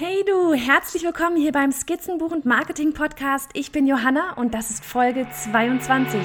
[0.00, 3.50] Hey du, herzlich willkommen hier beim Skizzenbuch und Marketing Podcast.
[3.54, 6.20] Ich bin Johanna und das ist Folge 22.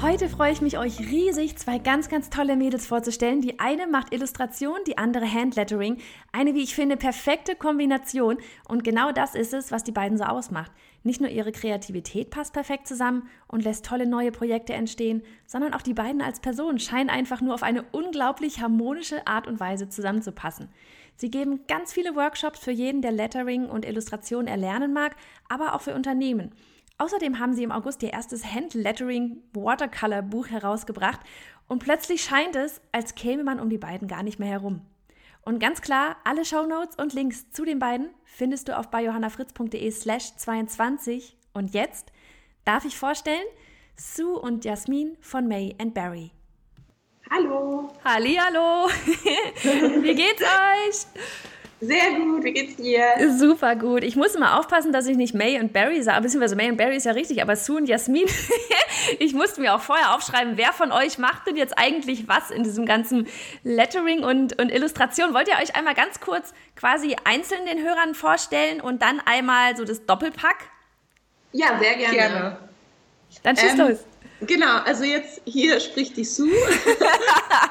[0.00, 3.40] Heute freue ich mich, euch riesig zwei ganz, ganz tolle Mädels vorzustellen.
[3.40, 5.98] Die eine macht Illustration, die andere Handlettering.
[6.30, 8.38] Eine, wie ich finde, perfekte Kombination.
[8.68, 10.70] Und genau das ist es, was die beiden so ausmacht.
[11.06, 15.82] Nicht nur ihre Kreativität passt perfekt zusammen und lässt tolle neue Projekte entstehen, sondern auch
[15.82, 20.68] die beiden als Person scheinen einfach nur auf eine unglaublich harmonische Art und Weise zusammenzupassen.
[21.14, 25.14] Sie geben ganz viele Workshops für jeden, der Lettering und Illustration erlernen mag,
[25.48, 26.50] aber auch für Unternehmen.
[26.98, 31.20] Außerdem haben sie im August ihr erstes Hand-Lettering Watercolor Buch herausgebracht
[31.68, 34.80] und plötzlich scheint es, als käme man um die beiden gar nicht mehr herum.
[35.46, 40.34] Und ganz klar, alle Shownotes und Links zu den beiden findest du auf biohannafritz.de slash
[40.34, 41.36] 22.
[41.54, 42.10] Und jetzt
[42.64, 43.46] darf ich vorstellen,
[43.96, 46.32] Sue und Jasmin von May and Barry.
[47.30, 47.92] Hallo.
[48.04, 48.88] Halli, hallo.
[50.02, 51.06] Wie geht's euch?
[51.80, 53.04] Sehr gut, wie geht's dir?
[53.36, 54.02] Super gut.
[54.02, 56.96] Ich muss immer aufpassen, dass ich nicht May und Barry sage, beziehungsweise May und Barry
[56.96, 58.26] ist ja richtig, aber Sue und Jasmin,
[59.18, 62.62] ich musste mir auch vorher aufschreiben, wer von euch macht denn jetzt eigentlich was in
[62.62, 63.26] diesem ganzen
[63.62, 65.34] Lettering und, und Illustration.
[65.34, 69.84] Wollt ihr euch einmal ganz kurz quasi einzeln den Hörern vorstellen und dann einmal so
[69.84, 70.56] das Doppelpack?
[71.52, 72.14] Ja, sehr gerne.
[72.14, 72.58] gerne.
[73.42, 73.98] Dann schieß ähm, los.
[74.40, 76.48] Genau, also jetzt hier spricht die Sue.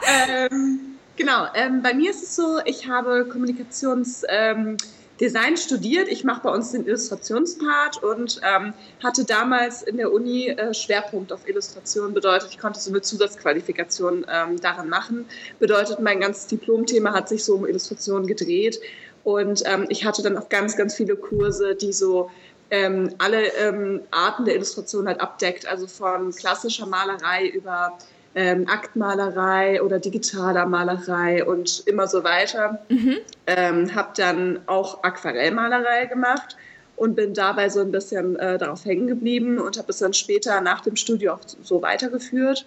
[0.29, 4.77] ähm, Genau, ähm, bei mir ist es so, ich habe Kommunikationsdesign
[5.17, 6.09] ähm, studiert.
[6.09, 11.31] Ich mache bei uns den Illustrationspart und ähm, hatte damals in der Uni äh, Schwerpunkt
[11.31, 12.13] auf Illustration.
[12.13, 15.25] Bedeutet, ich konnte so eine Zusatzqualifikation ähm, daran machen.
[15.59, 18.81] Bedeutet, mein ganzes Diplomthema hat sich so um Illustration gedreht.
[19.23, 22.29] Und ähm, ich hatte dann auch ganz, ganz viele Kurse, die so
[22.71, 25.65] ähm, alle Arten der Illustration halt abdeckt.
[25.65, 27.97] Also von klassischer Malerei über
[28.35, 32.79] ähm, Aktmalerei oder digitaler Malerei und immer so weiter.
[32.89, 33.17] Mhm.
[33.47, 36.57] Ähm, habe dann auch Aquarellmalerei gemacht
[36.97, 40.61] und bin dabei so ein bisschen äh, darauf hängen geblieben und habe es dann später
[40.61, 42.65] nach dem Studio auch so weitergeführt.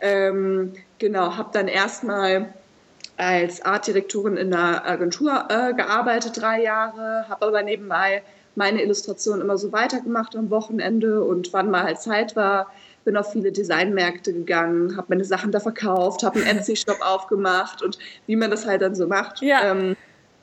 [0.00, 2.54] Ähm, genau, habe dann erstmal
[3.18, 8.22] als Artdirektorin in einer Agentur äh, gearbeitet, drei Jahre, habe aber nebenbei
[8.54, 12.68] meine Illustration immer so weitergemacht am Wochenende und wann mal halt Zeit war,
[13.04, 17.98] bin auf viele Designmärkte gegangen, habe meine Sachen da verkauft, habe einen Etsy-Shop aufgemacht und
[18.26, 19.42] wie man das halt dann so macht.
[19.42, 19.70] Ja.
[19.70, 19.96] Ähm,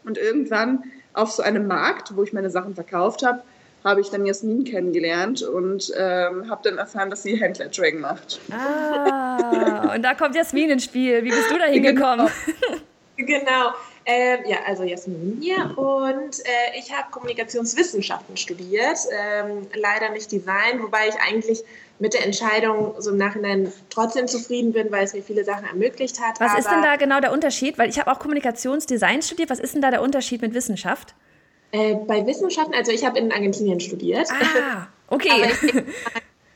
[0.03, 3.41] und irgendwann auf so einem Markt, wo ich meine Sachen verkauft habe,
[3.83, 8.39] habe ich dann Jasmin kennengelernt und ähm, habe dann erfahren, dass sie Handlettering macht.
[8.51, 11.23] Ah, und da kommt Jasmin ins Spiel.
[11.23, 12.27] Wie bist du da hingekommen?
[13.15, 13.39] Genau.
[13.39, 13.73] genau.
[14.09, 20.81] Ähm, ja, also Jasmin hier und äh, ich habe Kommunikationswissenschaften studiert, ähm, leider nicht Design,
[20.81, 21.61] wobei ich eigentlich
[21.99, 26.19] mit der Entscheidung so im Nachhinein trotzdem zufrieden bin, weil es mir viele Sachen ermöglicht
[26.21, 26.39] hat.
[26.39, 27.77] Was ist denn da genau der Unterschied?
[27.77, 29.49] Weil ich habe auch Kommunikationsdesign studiert.
[29.49, 31.15] Was ist denn da der Unterschied mit Wissenschaft?
[31.71, 34.29] Äh, bei Wissenschaften, also ich habe in Argentinien studiert.
[34.31, 35.29] Ah, okay.
[35.51, 35.85] ich, denke,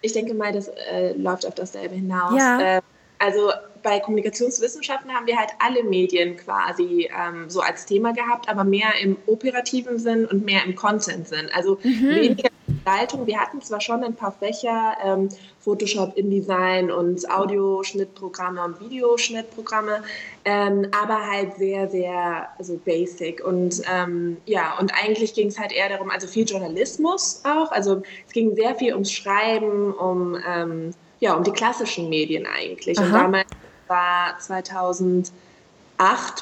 [0.01, 2.37] ich, denke mal, das äh, läuft auf dasselbe hinaus.
[2.37, 2.77] Ja.
[2.77, 2.81] Äh,
[3.19, 3.51] also
[3.83, 8.93] bei Kommunikationswissenschaften haben wir halt alle Medien quasi ähm, so als Thema gehabt, aber mehr
[9.01, 11.49] im operativen Sinn und mehr im Content-Sinn.
[11.53, 12.09] Also mhm.
[12.09, 13.27] weniger Gestaltung.
[13.27, 20.03] Wir hatten zwar schon ein paar Fächer, ähm, Photoshop, InDesign und Audioschnittprogramme und Videoschnittprogramme,
[20.45, 23.43] ähm, aber halt sehr, sehr also basic.
[23.43, 27.71] Und ähm, ja, und eigentlich ging es halt eher darum, also viel Journalismus auch.
[27.71, 32.97] Also es ging sehr viel ums Schreiben, um, ähm, ja, um die klassischen Medien eigentlich.
[32.97, 33.05] Aha.
[33.05, 33.47] Und damals
[33.91, 35.29] war 2008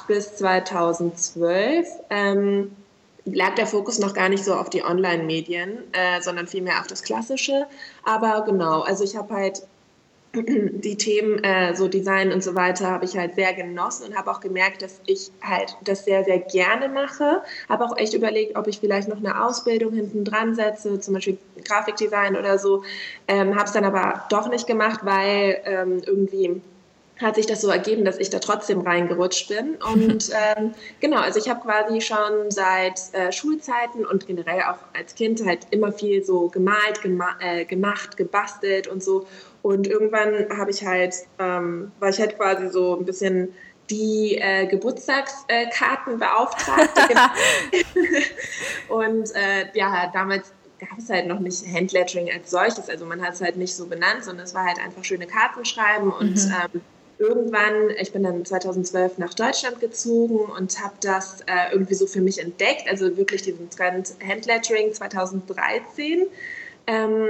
[0.07, 2.71] bis 2012 ähm,
[3.25, 7.03] lag der Fokus noch gar nicht so auf die Online-Medien, äh, sondern vielmehr auf das
[7.03, 7.65] Klassische.
[8.03, 9.63] Aber genau, also ich habe halt
[10.33, 14.29] die Themen, äh, so Design und so weiter, habe ich halt sehr genossen und habe
[14.29, 17.41] auch gemerkt, dass ich halt das sehr, sehr gerne mache.
[17.67, 21.37] Habe auch echt überlegt, ob ich vielleicht noch eine Ausbildung hinten dran setze, zum Beispiel
[21.65, 22.83] Grafikdesign oder so.
[23.27, 26.61] Ähm, habe es dann aber doch nicht gemacht, weil ähm, irgendwie
[27.21, 29.75] hat sich das so ergeben, dass ich da trotzdem reingerutscht bin.
[29.75, 35.15] Und ähm, genau, also ich habe quasi schon seit äh, Schulzeiten und generell auch als
[35.15, 39.27] Kind halt immer viel so gemalt, gema äh, gemacht, gebastelt und so.
[39.61, 43.53] Und irgendwann habe ich halt, ähm, war ich halt quasi so ein bisschen
[43.89, 46.91] die äh, Geburtstagskarten äh, beauftragt.
[48.87, 52.89] und äh, ja, damals gab es halt noch nicht Handlettering als solches.
[52.89, 55.65] Also man hat es halt nicht so benannt, sondern es war halt einfach schöne Karten
[55.65, 56.53] schreiben und mhm.
[56.73, 56.81] ähm,
[57.19, 62.21] irgendwann, ich bin dann 2012 nach Deutschland gezogen und habe das äh, irgendwie so für
[62.21, 66.27] mich entdeckt, also wirklich diesen Trend Handlettering 2013.
[66.87, 67.27] Ähm,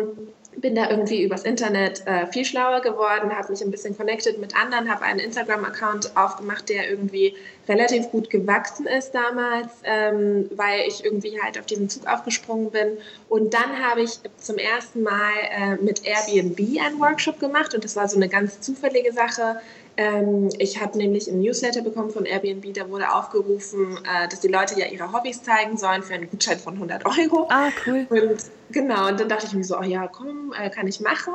[0.57, 4.55] bin da irgendwie übers Internet äh, viel schlauer geworden, habe mich ein bisschen connected mit
[4.55, 7.35] anderen, habe einen Instagram-Account aufgemacht, der irgendwie
[7.67, 12.97] relativ gut gewachsen ist damals, ähm, weil ich irgendwie halt auf diesen Zug aufgesprungen bin.
[13.29, 17.95] Und dann habe ich zum ersten Mal äh, mit Airbnb einen Workshop gemacht und das
[17.95, 19.61] war so eine ganz zufällige Sache.
[19.99, 24.47] Ähm, ich habe nämlich ein Newsletter bekommen von Airbnb, da wurde aufgerufen, äh, dass die
[24.47, 27.47] Leute ja ihre Hobbys zeigen sollen für einen Gutschein von 100 Euro.
[27.49, 28.07] Ah, cool.
[28.09, 28.37] Und
[28.71, 31.33] genau, und dann dachte ich mir so, oh ja, komm, äh, kann ich machen.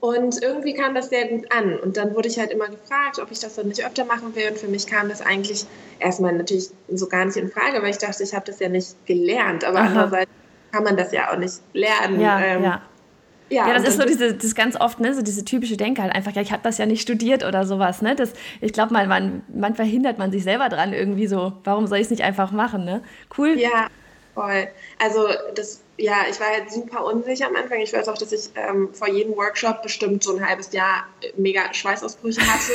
[0.00, 1.78] Und irgendwie kam das sehr gut an.
[1.78, 4.48] Und dann wurde ich halt immer gefragt, ob ich das dann nicht öfter machen will.
[4.48, 5.66] Und für mich kam das eigentlich
[5.98, 8.94] erstmal natürlich so gar nicht in Frage, weil ich dachte, ich habe das ja nicht
[9.04, 9.64] gelernt.
[9.64, 9.86] Aber Aha.
[9.86, 10.30] andererseits
[10.72, 12.20] kann man das ja auch nicht lernen.
[12.22, 12.82] Ja, ähm, ja.
[13.50, 16.14] Ja, ja, das ist so diese, das ganz oft, ne, so diese typische Denke halt
[16.14, 18.14] einfach, ja, ich habe das ja nicht studiert oder sowas, ne?
[18.14, 21.98] Das, ich glaube mal, man, manchmal hindert man sich selber dran irgendwie so, warum soll
[21.98, 23.02] ich es nicht einfach machen, ne?
[23.36, 23.58] Cool.
[23.58, 23.86] Ja,
[24.34, 24.68] voll.
[24.98, 27.80] Also das, ja, ich war halt super unsicher am Anfang.
[27.80, 31.06] Ich weiß auch, dass ich ähm, vor jedem Workshop bestimmt so ein halbes Jahr
[31.36, 32.72] mega Schweißausbrüche hatte.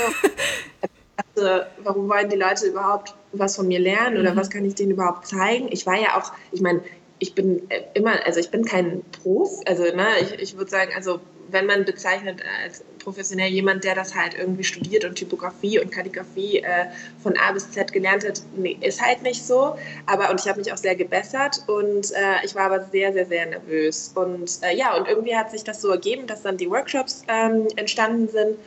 [1.36, 4.38] dachte, warum wollen die Leute überhaupt was von mir lernen oder mhm.
[4.38, 5.68] was kann ich denen überhaupt zeigen?
[5.72, 6.82] Ich war ja auch, ich meine,
[7.24, 10.92] ich bin äh, immer, also ich bin kein Prof, also ne, ich, ich würde sagen,
[10.96, 15.92] also wenn man bezeichnet als professionell jemand, der das halt irgendwie studiert und Typografie und
[15.92, 16.88] Kalligrafie äh,
[17.22, 19.78] von A bis Z gelernt hat, nee, ist halt nicht so.
[20.06, 23.26] Aber und ich habe mich auch sehr gebessert und äh, ich war aber sehr, sehr,
[23.26, 24.12] sehr nervös.
[24.16, 27.68] Und äh, ja, und irgendwie hat sich das so ergeben, dass dann die Workshops ähm,
[27.76, 28.58] entstanden sind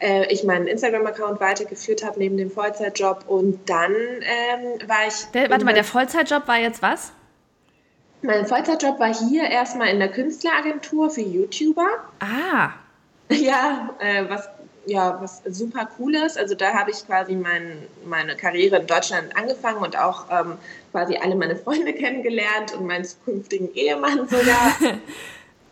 [0.00, 5.14] äh, ich meinen Instagram-Account weitergeführt habe neben dem Vollzeitjob und dann ähm, war ich.
[5.32, 7.12] Der, warte mal, der Vollzeitjob war jetzt was?
[8.24, 11.88] Mein Vollzeitjob war hier erstmal in der Künstleragentur für YouTuber.
[12.20, 12.70] Ah.
[13.30, 14.50] Ja, äh, was
[14.86, 16.38] ja, was super cool ist.
[16.38, 20.58] Also da habe ich quasi mein, meine Karriere in Deutschland angefangen und auch ähm,
[20.92, 24.76] quasi alle meine Freunde kennengelernt und meinen zukünftigen Ehemann sogar.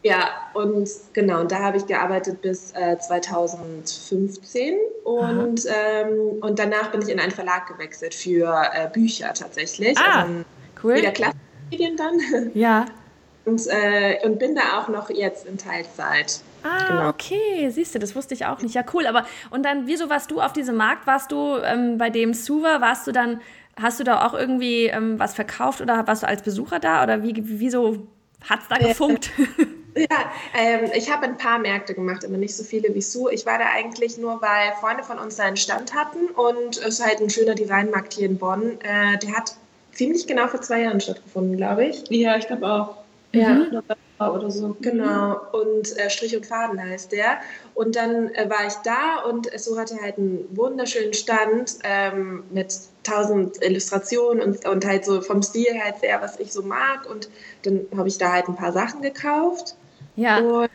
[0.02, 6.90] ja, und genau, und da habe ich gearbeitet bis äh, 2015 und, ähm, und danach
[6.90, 9.98] bin ich in einen Verlag gewechselt für äh, Bücher tatsächlich.
[9.98, 10.44] Ah, also,
[10.82, 10.94] cool.
[10.94, 11.36] Wieder Klasse
[11.72, 12.50] Medien dann.
[12.54, 12.86] Ja.
[13.44, 16.40] Und, äh, und bin da auch noch jetzt in Teilzeit.
[16.62, 17.08] Ah, genau.
[17.08, 18.76] okay, siehst du, das wusste ich auch nicht.
[18.76, 19.04] Ja, cool.
[19.08, 21.08] Aber und dann, wieso warst du auf diesem Markt?
[21.08, 22.80] Warst du ähm, bei dem Suva?
[22.80, 23.40] Warst du dann,
[23.80, 27.02] hast du da auch irgendwie ähm, was verkauft oder warst du als Besucher da?
[27.02, 28.06] Oder wie, wieso
[28.48, 29.30] hat es da gefunkt?
[29.94, 33.32] Ja, ähm, ich habe ein paar Märkte gemacht, aber nicht so viele wie Sue.
[33.32, 36.98] Ich war da eigentlich nur, weil Freunde von uns da einen Stand hatten und es
[36.98, 38.80] ist halt ein schöner Designmarkt hier in Bonn.
[38.80, 39.54] Äh, der hat
[39.92, 42.04] ziemlich genau vor zwei Jahren stattgefunden, glaube ich.
[42.08, 42.96] Ja, ich glaube auch.
[43.32, 43.54] Ja.
[43.54, 43.82] Mhm.
[44.18, 44.76] Oder so.
[44.80, 45.40] Genau.
[45.52, 47.38] Und äh, Strich und Faden heißt der.
[47.74, 52.72] Und dann äh, war ich da und so hatte halt einen wunderschönen Stand ähm, mit
[53.02, 57.08] tausend Illustrationen und, und halt so vom Stil halt sehr, was ich so mag.
[57.10, 57.28] Und
[57.62, 59.74] dann habe ich da halt ein paar Sachen gekauft.
[60.14, 60.38] Ja.
[60.38, 60.70] Und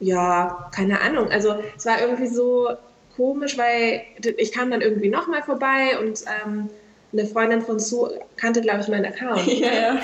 [0.00, 1.28] ja, keine Ahnung.
[1.30, 2.70] Also es war irgendwie so
[3.16, 4.02] komisch, weil
[4.38, 6.70] ich kam dann irgendwie nochmal vorbei und ähm,
[7.12, 9.46] eine Freundin von Sue kannte, glaube ich, meinen Account.
[9.46, 10.00] Ja, ja.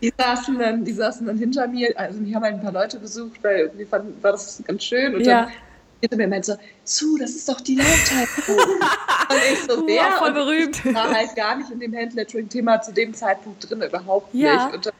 [0.00, 2.98] die, saßen dann, die saßen dann hinter mir, also die haben halt ein paar Leute
[2.98, 5.14] besucht, weil irgendwie fand, war das ganz schön.
[5.14, 5.42] Und ja.
[5.42, 5.52] dann
[6.00, 8.26] hinter mir meinte so, Sue, das ist doch die Lifetime.
[8.48, 10.12] und ich so, wer?
[10.18, 10.84] voll berühmt.
[10.84, 14.66] Ich war halt gar nicht in dem Handlettering-Thema zu dem Zeitpunkt drin, überhaupt ja.
[14.66, 14.76] nicht.
[14.76, 14.92] Und dann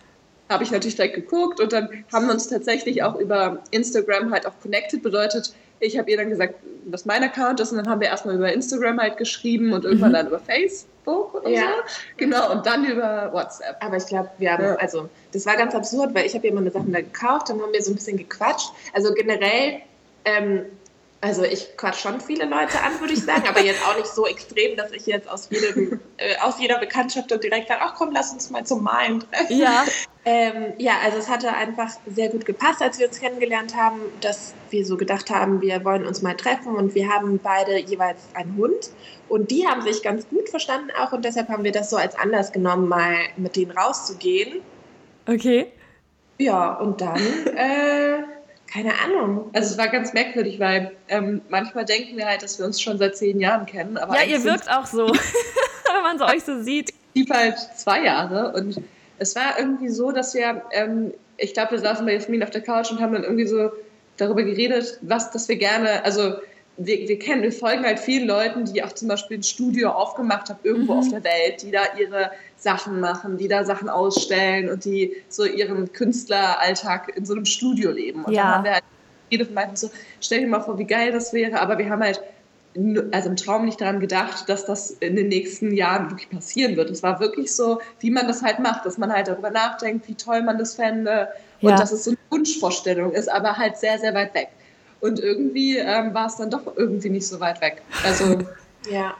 [0.48, 4.46] habe ich natürlich direkt geguckt und dann haben wir uns tatsächlich auch über Instagram halt
[4.46, 6.54] auch connected, bedeutet, ich habe ihr dann gesagt,
[6.86, 10.10] was mein Account ist und dann haben wir erstmal über Instagram halt geschrieben und irgendwann
[10.10, 10.14] mhm.
[10.14, 11.60] dann über Facebook oder ja.
[11.60, 11.92] so.
[12.16, 13.76] Genau, und dann über WhatsApp.
[13.80, 14.74] Aber ich glaube, wir haben, ja.
[14.76, 17.72] also das war ganz absurd, weil ich habe ja meine Sachen da gekauft, dann haben
[17.72, 18.70] wir so ein bisschen gequatscht.
[18.92, 19.80] Also generell
[20.24, 20.64] ähm,
[21.20, 24.26] also ich quatsch schon viele Leute an, würde ich sagen, aber jetzt auch nicht so
[24.26, 28.12] extrem, dass ich jetzt aus, jedem, äh, aus jeder Bekanntschaft und direkt sage, ach komm,
[28.12, 29.58] lass uns mal zum Malen treffen.
[29.58, 29.84] Ja.
[30.24, 34.54] Ähm, ja, also es hatte einfach sehr gut gepasst, als wir uns kennengelernt haben, dass
[34.70, 38.56] wir so gedacht haben, wir wollen uns mal treffen und wir haben beide jeweils einen
[38.56, 38.90] Hund
[39.28, 42.16] und die haben sich ganz gut verstanden auch und deshalb haben wir das so als
[42.16, 44.60] Anlass genommen, mal mit denen rauszugehen.
[45.26, 45.72] Okay.
[46.38, 47.20] Ja, und dann...
[47.56, 48.37] Äh,
[48.72, 49.50] keine Ahnung.
[49.54, 52.98] Also es war ganz merkwürdig, weil ähm, manchmal denken wir halt, dass wir uns schon
[52.98, 53.96] seit zehn Jahren kennen.
[53.96, 55.06] Aber ja, ihr wirkt auch so,
[55.94, 56.92] wenn man so euch so sieht.
[57.14, 58.80] Ich halt zwei Jahre und
[59.18, 62.62] es war irgendwie so, dass wir, ähm, ich glaube, wir saßen bei Jasmin auf der
[62.62, 63.70] Couch und haben dann irgendwie so
[64.16, 66.34] darüber geredet, was, dass wir gerne, also
[66.78, 70.48] wir, wir kennen, wir folgen halt vielen Leuten, die auch zum Beispiel ein Studio aufgemacht
[70.48, 70.98] haben, irgendwo mhm.
[71.00, 75.44] auf der Welt, die da ihre Sachen machen, die da Sachen ausstellen und die so
[75.44, 78.24] ihren Künstleralltag in so einem Studio leben.
[78.24, 78.42] Und ja.
[78.42, 78.84] dann haben wir halt
[79.30, 82.02] jede von meinten so, stell dir mal vor, wie geil das wäre, aber wir haben
[82.02, 82.22] halt
[83.10, 86.90] also im Traum nicht daran gedacht, dass das in den nächsten Jahren wirklich passieren wird.
[86.90, 90.14] Es war wirklich so, wie man das halt macht, dass man halt darüber nachdenkt, wie
[90.14, 91.28] toll man das fände
[91.60, 91.70] ja.
[91.70, 94.50] und dass es so eine Wunschvorstellung ist, aber halt sehr, sehr weit weg.
[95.00, 97.82] Und irgendwie ähm, war es dann doch irgendwie nicht so weit weg.
[98.04, 98.38] Also,
[98.90, 99.14] ja.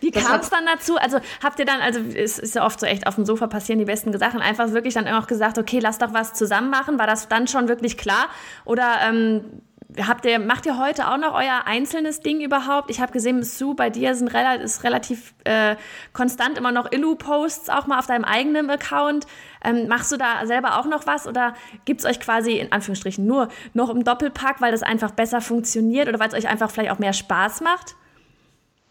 [0.00, 0.96] Wie kam es dann dazu?
[0.96, 3.78] Also habt ihr dann, also es ist ja oft so echt auf dem Sofa passieren
[3.78, 6.98] die besten Sachen, einfach wirklich dann auch gesagt, okay, lass doch was zusammen machen.
[6.98, 8.26] War das dann schon wirklich klar?
[8.66, 9.62] Oder ähm,
[10.06, 12.90] habt ihr, macht ihr heute auch noch euer einzelnes Ding überhaupt?
[12.90, 15.76] Ich habe gesehen, Sue, bei dir sind rela ist relativ äh,
[16.12, 19.26] konstant immer noch Illu-Posts, auch mal auf deinem eigenen Account.
[19.64, 23.26] Ähm, machst du da selber auch noch was oder gibt es euch quasi in Anführungsstrichen
[23.26, 26.90] nur noch im Doppelpack, weil das einfach besser funktioniert oder weil es euch einfach vielleicht
[26.90, 27.94] auch mehr Spaß macht?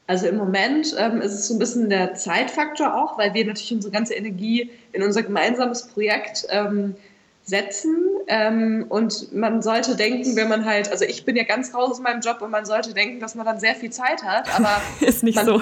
[0.06, 3.74] Also im Moment ähm, ist es so ein bisschen der Zeitfaktor auch, weil wir natürlich
[3.74, 6.96] unsere ganze Energie in unser gemeinsames Projekt ähm,
[7.44, 7.98] setzen.
[8.28, 12.00] Ähm, und man sollte denken, wenn man halt, also ich bin ja ganz raus aus
[12.00, 15.24] meinem Job und man sollte denken, dass man dann sehr viel Zeit hat, aber ist
[15.24, 15.62] nicht so.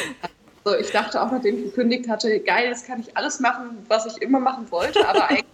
[0.64, 0.76] so.
[0.76, 4.20] Ich dachte auch, nachdem ich gekündigt hatte, geil, das kann ich alles machen, was ich
[4.20, 5.46] immer machen wollte, aber eigentlich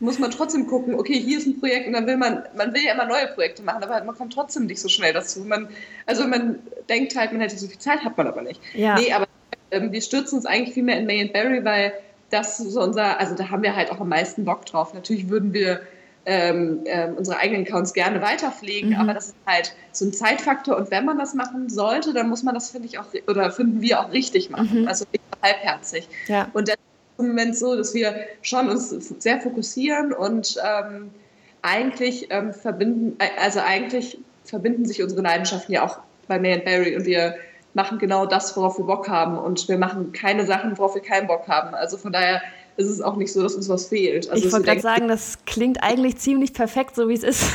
[0.00, 2.82] muss man trotzdem gucken, okay, hier ist ein Projekt und dann will man, man will
[2.82, 5.40] ja immer neue Projekte machen, aber man kommt trotzdem nicht so schnell dazu.
[5.40, 5.68] Man,
[6.06, 6.58] also man
[6.88, 8.60] denkt halt, man hätte so viel Zeit, hat man aber nicht.
[8.74, 8.96] Ja.
[8.96, 9.26] Nee, aber
[9.70, 11.94] ähm, wir stürzen uns eigentlich viel mehr in May and Barry, weil
[12.34, 14.92] das so unser, also da haben wir halt auch am meisten Bock drauf.
[14.92, 15.80] Natürlich würden wir
[16.26, 18.96] ähm, äh, unsere eigenen Accounts gerne weiterpflegen, mhm.
[18.96, 22.42] aber das ist halt so ein Zeitfaktor und wenn man das machen sollte, dann muss
[22.42, 24.88] man das, finde ich, auch, oder finden wir auch richtig machen, mhm.
[24.88, 26.08] also nicht halbherzig.
[26.26, 26.48] Ja.
[26.54, 31.10] Und das ist im Moment so, dass wir schon uns sehr fokussieren und ähm,
[31.62, 36.64] eigentlich ähm, verbinden, äh, also eigentlich verbinden sich unsere Leidenschaften ja auch bei May and
[36.64, 37.34] Barry und wir
[37.74, 41.26] machen genau das, worauf wir Bock haben und wir machen keine Sachen, worauf wir keinen
[41.26, 41.74] Bock haben.
[41.74, 42.40] Also von daher
[42.76, 44.28] ist es auch nicht so, dass uns was fehlt.
[44.28, 47.44] Also ich wollte gerade sagen, das klingt eigentlich ziemlich perfekt, so wie es ist.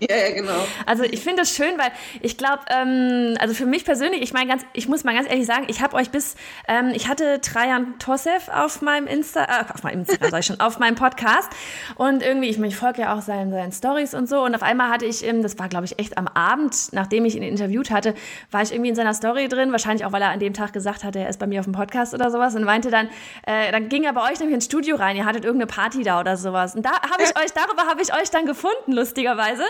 [0.00, 0.64] Ja, ja, genau.
[0.86, 1.90] Also ich finde es schön, weil
[2.22, 5.44] ich glaube, ähm, also für mich persönlich, ich meine ganz, ich muss mal ganz ehrlich
[5.44, 6.36] sagen, ich habe euch bis,
[6.68, 10.58] ähm, ich hatte Trajan Tossev auf meinem Insta, äh, auf meinem Instagram, sag ich schon,
[10.58, 11.50] auf meinem Podcast
[11.96, 14.88] und irgendwie, ich, ich folge ja auch seinen, seinen Stories und so und auf einmal
[14.88, 18.14] hatte ich, ähm, das war glaube ich echt am Abend, nachdem ich ihn interviewt hatte,
[18.50, 21.04] war ich irgendwie in seiner Story drin, wahrscheinlich auch, weil er an dem Tag gesagt
[21.04, 23.10] hatte, er ist bei mir auf dem Podcast oder sowas und meinte dann,
[23.46, 26.20] äh, dann ging er bei euch nämlich ins Studio rein, ihr hattet irgendeine Party da
[26.20, 29.64] oder sowas und da habe ich euch, darüber habe ich euch dann gefunden, lustigerweise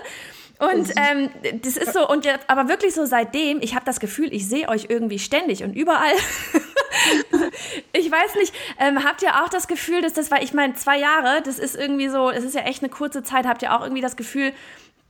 [0.60, 1.30] und ähm,
[1.62, 4.68] das ist so, und jetzt, aber wirklich so seitdem, ich habe das Gefühl, ich sehe
[4.68, 6.12] euch irgendwie ständig und überall.
[7.94, 10.98] ich weiß nicht, ähm, habt ihr auch das Gefühl, dass das, weil ich meine, zwei
[10.98, 13.80] Jahre, das ist irgendwie so, es ist ja echt eine kurze Zeit, habt ihr auch
[13.80, 14.52] irgendwie das Gefühl,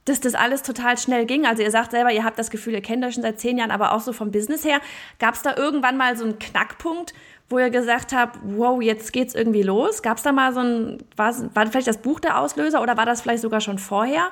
[0.04, 1.46] dass das alles total schnell ging.
[1.46, 3.72] Also ihr sagt selber, ihr habt das Gefühl, ihr kennt euch schon seit zehn Jahren,
[3.72, 4.80] aber auch so vom Business her.
[5.18, 7.12] Gab es da irgendwann mal so einen Knackpunkt,
[7.50, 10.02] wo ihr gesagt habt, wow, jetzt geht's irgendwie los?
[10.02, 13.04] Gab es da mal so ein, war, war vielleicht das Buch der Auslöser oder war
[13.04, 14.30] das vielleicht sogar schon vorher?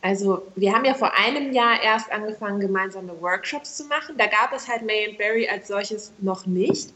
[0.00, 4.16] Also wir haben ja vor einem Jahr erst angefangen, gemeinsame Workshops zu machen.
[4.16, 6.90] Da gab es halt May and Berry als solches noch nicht.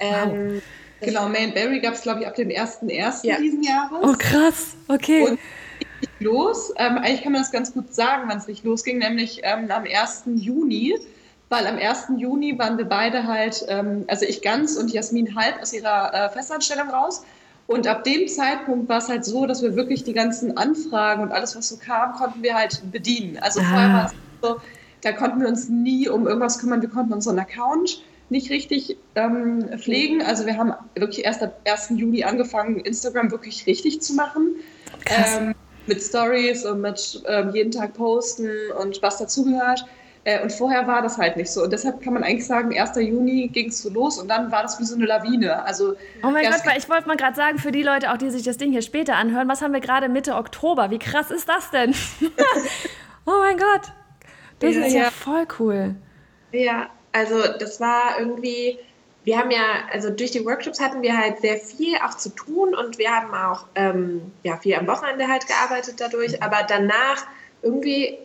[0.00, 0.60] Ähm,
[1.00, 3.24] genau, May and Berry gab es, glaube ich, ab dem 1.1.
[3.24, 3.38] Ja.
[3.38, 3.98] diesen Jahres.
[4.02, 5.28] Oh krass, okay.
[5.28, 5.38] Und
[6.18, 6.72] los.
[6.78, 9.84] Ähm, eigentlich kann man das ganz gut sagen, wann es richtig losging, nämlich ähm, am
[9.84, 10.24] 1.
[10.34, 10.98] Juni,
[11.54, 12.06] weil am 1.
[12.16, 16.28] Juni waren wir beide halt, ähm, also ich ganz und Jasmin halb aus ihrer äh,
[16.30, 17.22] Festanstellung raus
[17.68, 21.30] und ab dem Zeitpunkt war es halt so, dass wir wirklich die ganzen Anfragen und
[21.30, 23.38] alles, was so kam, konnten wir halt bedienen.
[23.40, 23.64] Also ah.
[23.64, 24.60] vorher war es so,
[25.02, 26.82] da konnten wir uns nie um irgendwas kümmern.
[26.82, 30.22] Wir konnten unseren Account nicht richtig ähm, pflegen.
[30.22, 31.90] Also wir haben wirklich erst ab 1.
[31.90, 34.56] Juli angefangen, Instagram wirklich richtig zu machen.
[35.06, 35.54] Ähm,
[35.86, 38.48] mit Stories und mit ähm, jeden Tag posten
[38.80, 39.86] und was dazugehört.
[40.24, 41.62] Äh, und vorher war das halt nicht so.
[41.64, 42.96] Und deshalb kann man eigentlich sagen, 1.
[42.96, 45.62] Juni ging es so los und dann war das wie so eine Lawine.
[45.64, 48.30] Also, oh mein Gott, weil ich wollte mal gerade sagen, für die Leute, auch die
[48.30, 50.90] sich das Ding hier später anhören, was haben wir gerade Mitte Oktober?
[50.90, 51.94] Wie krass ist das denn?
[53.26, 53.92] oh mein Gott.
[54.60, 55.94] Das ja, ist ja, ja voll cool.
[56.52, 58.78] Ja, also das war irgendwie,
[59.24, 62.74] wir haben ja, also durch die Workshops hatten wir halt sehr viel auch zu tun
[62.74, 67.26] und wir haben auch ähm, ja, viel am Wochenende halt gearbeitet dadurch, aber danach
[67.62, 68.18] irgendwie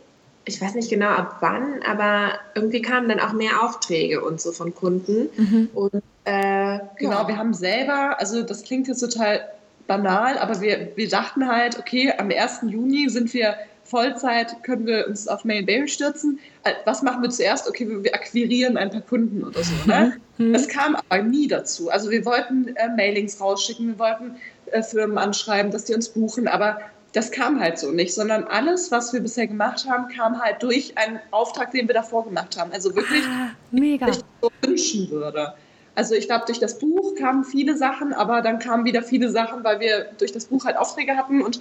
[0.49, 4.51] ich weiß nicht genau ab wann, aber irgendwie kamen dann auch mehr Aufträge und so
[4.51, 5.29] von Kunden.
[5.37, 5.69] Mhm.
[5.73, 7.27] Und äh, genau, ja.
[7.27, 9.41] wir haben selber, also das klingt jetzt total
[9.87, 12.61] banal, aber wir, wir dachten halt, okay, am 1.
[12.67, 16.39] Juni sind wir Vollzeit, können wir uns auf Mail Baby stürzen.
[16.63, 17.67] Äh, was machen wir zuerst?
[17.67, 19.73] Okay, wir akquirieren ein paar Kunden oder so.
[19.85, 20.17] Ne?
[20.37, 20.53] Mhm.
[20.53, 21.89] Das kam aber nie dazu.
[21.89, 24.35] Also wir wollten äh, Mailings rausschicken, wir wollten
[24.71, 26.79] äh, Firmen anschreiben, dass die uns buchen, aber
[27.13, 30.97] das kam halt so nicht, sondern alles, was wir bisher gemacht haben, kam halt durch
[30.97, 32.71] einen Auftrag, den wir davor gemacht haben.
[32.71, 34.07] Also wirklich, ah, mega.
[34.07, 35.53] ich so wünschen würde.
[35.95, 39.63] Also ich glaube, durch das Buch kamen viele Sachen, aber dann kamen wieder viele Sachen,
[39.63, 41.59] weil wir durch das Buch halt Aufträge hatten und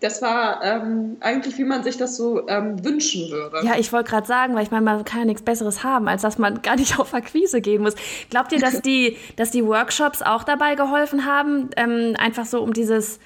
[0.00, 3.60] das war ähm, eigentlich, wie man sich das so ähm, wünschen würde.
[3.64, 6.22] Ja, ich wollte gerade sagen, weil ich meine, man kann ja nichts Besseres haben, als
[6.22, 7.94] dass man gar nicht auf Akquise gehen muss.
[8.30, 12.72] Glaubt ihr, dass die, dass die Workshops auch dabei geholfen haben, ähm, einfach so um
[12.72, 13.18] dieses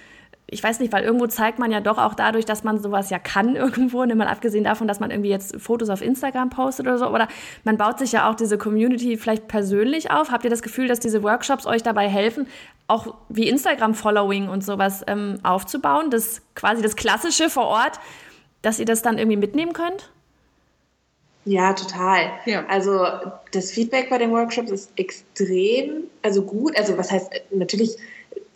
[0.53, 3.19] ich weiß nicht, weil irgendwo zeigt man ja doch auch dadurch, dass man sowas ja
[3.19, 6.99] kann irgendwo, ne, mal abgesehen davon, dass man irgendwie jetzt Fotos auf Instagram postet oder
[6.99, 7.29] so, oder
[7.65, 10.31] man baut sich ja auch diese Community vielleicht persönlich auf.
[10.31, 12.47] Habt ihr das Gefühl, dass diese Workshops euch dabei helfen,
[12.87, 17.99] auch wie Instagram-Following und sowas ähm, aufzubauen, das quasi das Klassische vor Ort,
[18.61, 20.11] dass ihr das dann irgendwie mitnehmen könnt?
[21.45, 22.31] Ja, total.
[22.45, 22.65] Ja.
[22.67, 23.05] Also
[23.53, 26.77] das Feedback bei den Workshops ist extrem, also gut.
[26.77, 28.01] Also was heißt, natürlich sind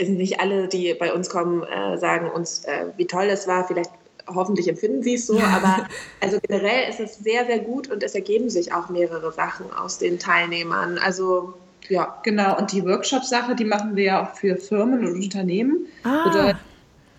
[0.01, 3.67] nicht alle, die bei uns kommen, äh, sagen uns, äh, wie toll es war.
[3.67, 3.91] Vielleicht
[4.27, 5.87] hoffentlich empfinden sie es so, aber
[6.21, 9.99] also generell ist es sehr, sehr gut und es ergeben sich auch mehrere Sachen aus
[9.99, 10.99] den Teilnehmern.
[10.99, 11.55] Also
[11.89, 12.19] ja.
[12.25, 15.87] Genau, und die Workshop-Sache, die machen wir ja auch für Firmen und Unternehmen.
[16.03, 16.29] Ah.
[16.29, 16.59] Oder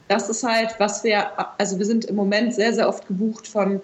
[0.07, 3.81] das ist halt, was wir, also wir sind im Moment sehr, sehr oft gebucht von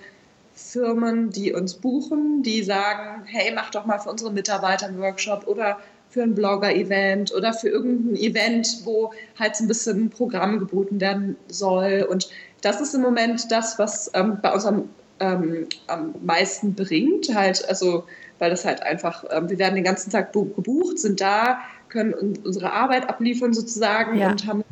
[0.53, 5.47] Firmen, die uns buchen, die sagen, hey, mach doch mal für unsere Mitarbeiter einen Workshop
[5.47, 5.79] oder
[6.13, 11.35] für ein Blogger-Event oder für irgendein Event, wo halt so ein bisschen Programm geboten werden
[11.47, 12.05] soll.
[12.07, 12.29] Und
[12.61, 14.89] das ist im Moment das, was ähm, bei uns am,
[15.19, 17.33] ähm, am meisten bringt.
[17.33, 18.03] Halt, also,
[18.37, 22.71] weil das halt einfach, ähm, wir werden den ganzen Tag gebucht, sind da, können unsere
[22.71, 24.29] Arbeit abliefern sozusagen ja.
[24.29, 24.63] und haben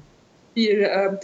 [0.53, 1.17] viel ähm,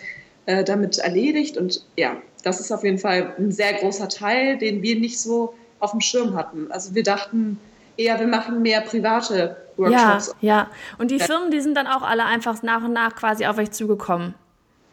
[0.48, 1.58] äh, damit erledigt.
[1.58, 5.54] Und ja, das ist auf jeden Fall ein sehr großer Teil, den wir nicht so
[5.80, 6.72] auf dem Schirm hatten.
[6.72, 7.60] Also wir dachten
[7.98, 10.36] eher, wir machen mehr private Workshops.
[10.42, 10.68] Ja, ja.
[10.98, 13.72] Und die Firmen, die sind dann auch alle einfach nach und nach quasi auf euch
[13.72, 14.34] zugekommen.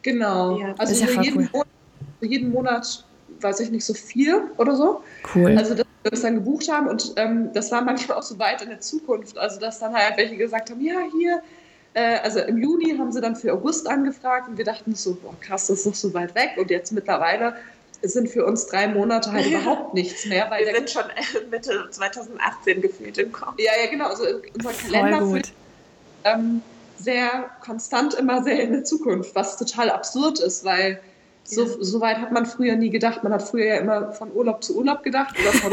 [0.01, 0.59] Genau.
[0.59, 0.75] Ja.
[0.77, 1.49] Also ja jeden, cool.
[1.51, 1.67] Monat,
[2.21, 3.05] jeden Monat,
[3.41, 5.01] weiß ich nicht, so vier oder so.
[5.33, 5.57] Cool.
[5.57, 8.61] Also dass wir das dann gebucht haben und ähm, das war manchmal auch so weit
[8.61, 9.37] in der Zukunft.
[9.37, 11.41] Also dass dann halt welche gesagt haben, ja, hier,
[11.95, 15.33] äh, also im Juni haben sie dann für August angefragt und wir dachten so, boah,
[15.39, 16.51] krass, das ist noch so weit weg.
[16.57, 17.55] Und jetzt mittlerweile
[18.07, 20.49] sind für uns drei Monate halt überhaupt nichts mehr.
[20.49, 21.03] Weil wir sind schon
[21.49, 23.53] Mitte 2018 gefühlt im Kopf.
[23.57, 24.09] Ja, ja, genau.
[24.09, 25.51] Also unser Kalender fühlt
[26.23, 26.61] ähm,
[26.97, 30.99] sehr konstant immer sehr in der Zukunft, was total absurd ist, weil
[31.43, 31.71] so, ja.
[31.79, 33.23] so weit hat man früher nie gedacht.
[33.23, 35.71] Man hat früher ja immer von Urlaub zu Urlaub gedacht oder von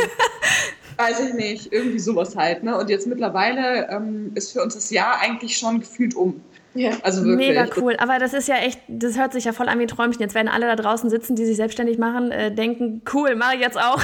[0.98, 2.62] weiß ich nicht, irgendwie sowas halt.
[2.62, 2.76] Ne?
[2.76, 6.42] Und jetzt mittlerweile ähm, ist für uns das Jahr eigentlich schon gefühlt um.
[6.74, 7.48] Ja, also wirklich.
[7.48, 7.96] Mega cool.
[7.98, 10.20] Aber das ist ja echt, das hört sich ja voll an wie ein Träumchen.
[10.20, 13.60] Jetzt werden alle da draußen sitzen, die sich selbstständig machen, äh, denken, cool, mache ich
[13.60, 14.00] jetzt auch.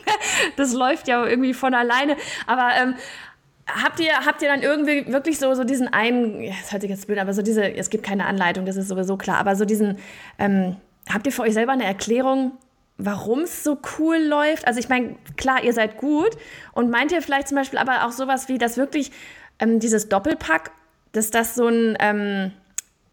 [0.56, 2.16] das läuft ja irgendwie von alleine.
[2.46, 2.94] Aber ähm,
[3.68, 7.06] habt ihr, habt ihr dann irgendwie wirklich so, so diesen einen, das hört sich jetzt
[7.06, 9.98] blöd, aber so diese, es gibt keine Anleitung, das ist sowieso klar, aber so diesen,
[10.38, 10.76] ähm,
[11.12, 12.52] habt ihr für euch selber eine Erklärung,
[12.96, 14.66] warum es so cool läuft?
[14.66, 16.30] Also ich meine, klar, ihr seid gut
[16.72, 19.12] und meint ihr vielleicht zum Beispiel aber auch sowas wie, dass wirklich
[19.60, 20.72] ähm, dieses Doppelpack,
[21.12, 22.52] dass das so ein ähm,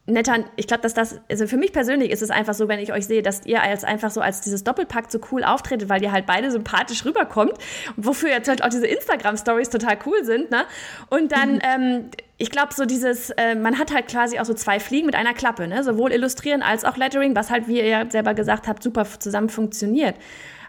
[0.08, 2.94] netter, ich glaube, dass das, also für mich persönlich ist es einfach so, wenn ich
[2.94, 6.12] euch sehe, dass ihr als einfach so als dieses Doppelpack so cool auftretet, weil ihr
[6.12, 7.54] halt beide sympathisch rüberkommt,
[7.96, 10.66] wofür jetzt halt auch diese Instagram-Stories total cool sind, ne?
[11.10, 11.62] Und dann, mhm.
[11.64, 15.16] ähm, ich glaube, so dieses, äh, man hat halt quasi auch so zwei Fliegen mit
[15.16, 15.84] einer Klappe, ne?
[15.84, 19.50] Sowohl Illustrieren als auch Lettering, was halt, wie ihr ja selber gesagt habt, super zusammen
[19.50, 20.16] funktioniert.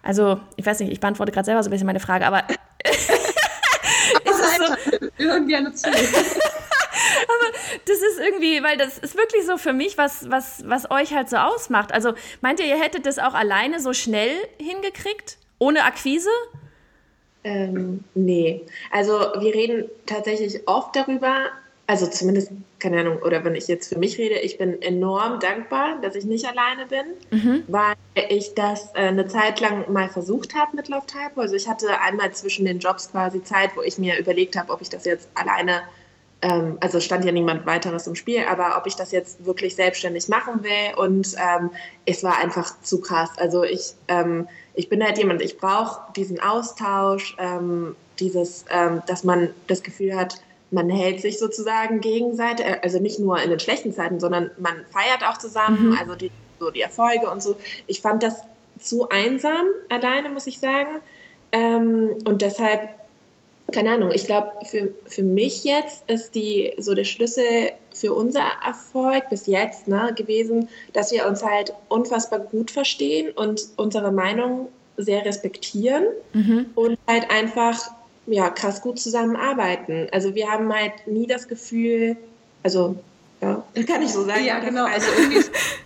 [0.03, 2.45] Also, ich weiß nicht, ich beantworte gerade selber so ein bisschen meine Frage, aber.
[4.25, 5.91] ist es so, wir hören gerne zu.
[7.25, 11.15] Aber das ist irgendwie, weil das ist wirklich so für mich, was, was, was euch
[11.15, 11.93] halt so ausmacht.
[11.93, 15.39] Also meint ihr, ihr hättet das auch alleine so schnell hingekriegt?
[15.59, 16.31] Ohne Akquise?
[17.45, 18.67] Ähm, nee.
[18.91, 21.47] Also wir reden tatsächlich oft darüber,
[21.87, 26.01] also zumindest, keine Ahnung, oder wenn ich jetzt für mich rede, ich bin enorm dankbar,
[26.03, 27.65] dass ich nicht alleine bin, mhm.
[27.69, 27.95] weil
[28.29, 31.41] ich das äh, eine Zeit lang mal versucht habe mit Love Typo.
[31.41, 34.81] Also ich hatte einmal zwischen den Jobs quasi Zeit, wo ich mir überlegt habe, ob
[34.81, 35.83] ich das jetzt alleine
[36.43, 40.29] ähm, also stand ja niemand weiteres im Spiel, aber ob ich das jetzt wirklich selbstständig
[40.29, 41.71] machen will und ähm,
[42.05, 43.31] es war einfach zu krass.
[43.39, 49.25] Also ich, ähm, ich bin halt jemand, ich brauche diesen Austausch, ähm, dieses, ähm, dass
[49.25, 53.61] man das Gefühl hat, man hält sich sozusagen gegenseitig, äh, also nicht nur in den
[53.61, 55.99] schlechten Zeiten, sondern man feiert auch zusammen, mhm.
[55.99, 57.57] also die, so die Erfolge und so.
[57.87, 58.43] Ich fand das
[58.79, 61.01] zu einsam alleine, muss ich sagen.
[61.53, 62.91] Ähm, und deshalb
[63.73, 68.45] keine Ahnung, ich glaube, für, für mich jetzt ist die so der Schlüssel für unser
[68.65, 74.69] Erfolg bis jetzt ne, gewesen, dass wir uns halt unfassbar gut verstehen und unsere Meinung
[74.97, 76.67] sehr respektieren mhm.
[76.75, 77.91] und halt einfach
[78.27, 80.09] ja krass gut zusammenarbeiten.
[80.13, 82.17] Also wir haben halt nie das Gefühl,
[82.63, 82.97] also
[83.41, 84.45] ja, kann ich so sagen.
[84.45, 84.85] Ja, genau.
[84.85, 85.45] Also irgendwie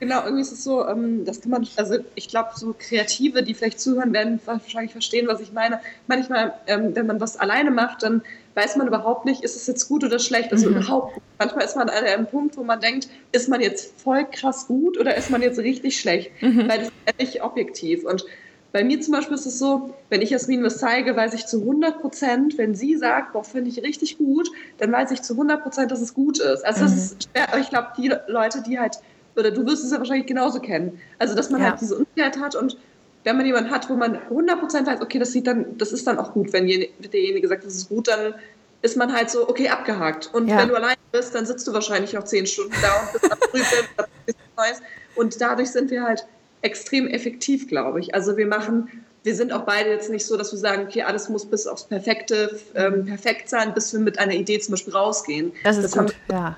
[0.00, 3.52] Genau, irgendwie ist es so, ähm, das kann man, also ich glaube, so Kreative, die
[3.52, 5.80] vielleicht zuhören, werden wahrscheinlich verstehen, was ich meine.
[6.06, 8.22] Manchmal, ähm, wenn man was alleine macht, dann
[8.54, 10.52] weiß man überhaupt nicht, ist es jetzt gut oder schlecht.
[10.52, 10.76] Also mhm.
[10.76, 11.20] überhaupt.
[11.38, 14.98] Manchmal ist man an einem Punkt, wo man denkt, ist man jetzt voll krass gut
[14.98, 16.30] oder ist man jetzt richtig schlecht?
[16.40, 16.66] Mhm.
[16.66, 18.04] Weil das ist nicht objektiv.
[18.04, 18.24] Und
[18.72, 21.60] bei mir zum Beispiel ist es so, wenn ich Jasmin was zeige, weiß ich zu
[21.60, 25.62] 100 Prozent, wenn sie sagt, boah, finde ich richtig gut, dann weiß ich zu 100
[25.62, 26.64] Prozent, dass es gut ist.
[26.64, 26.84] Also mhm.
[26.86, 27.28] das ist,
[27.60, 28.98] ich glaube, die Leute, die halt
[29.36, 31.00] oder du wirst es ja wahrscheinlich genauso kennen.
[31.18, 31.70] Also, dass man ja.
[31.70, 32.76] halt diese Unsicherheit hat und
[33.24, 36.18] wenn man jemanden hat, wo man 100% weiß, okay, das sieht dann, das ist dann
[36.18, 38.34] auch gut, wenn derjenige sagt, das ist gut, dann
[38.82, 40.30] ist man halt so, okay, abgehakt.
[40.32, 40.58] Und ja.
[40.58, 44.06] wenn du alleine bist, dann sitzt du wahrscheinlich auch zehn Stunden da und bist am
[44.56, 44.80] Neues.
[45.16, 46.24] Und dadurch sind wir halt
[46.62, 48.14] extrem effektiv, glaube ich.
[48.14, 48.88] Also wir machen,
[49.22, 51.84] wir sind auch beide jetzt nicht so, dass wir sagen, okay, alles muss bis aufs
[51.84, 55.52] Perfekte ähm, perfekt sein, bis wir mit einer Idee zum Beispiel rausgehen.
[55.62, 56.56] Das ist das gut, ja.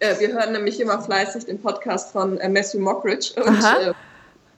[0.00, 3.92] Äh, wir hören nämlich immer fleißig den Podcast von äh, Matthew Mockridge und äh,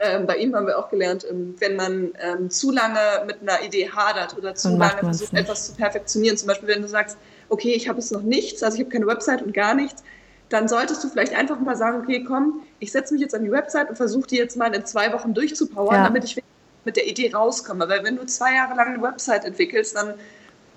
[0.03, 3.63] ähm, bei ihm haben wir auch gelernt, ähm, wenn man ähm, zu lange mit einer
[3.63, 5.43] Idee hadert oder zu lange versucht, nicht.
[5.43, 7.19] etwas zu perfektionieren, zum Beispiel wenn du sagst,
[7.51, 10.03] okay, ich habe jetzt noch nichts, also ich habe keine Website und gar nichts,
[10.49, 13.53] dann solltest du vielleicht einfach mal sagen, okay, komm, ich setze mich jetzt an die
[13.53, 16.05] Website und versuche die jetzt mal in zwei Wochen durchzupowern, ja.
[16.05, 16.43] damit ich
[16.85, 17.89] mit der Idee rauskomme.
[17.89, 20.15] Weil wenn du zwei Jahre lang eine Website entwickelst, dann,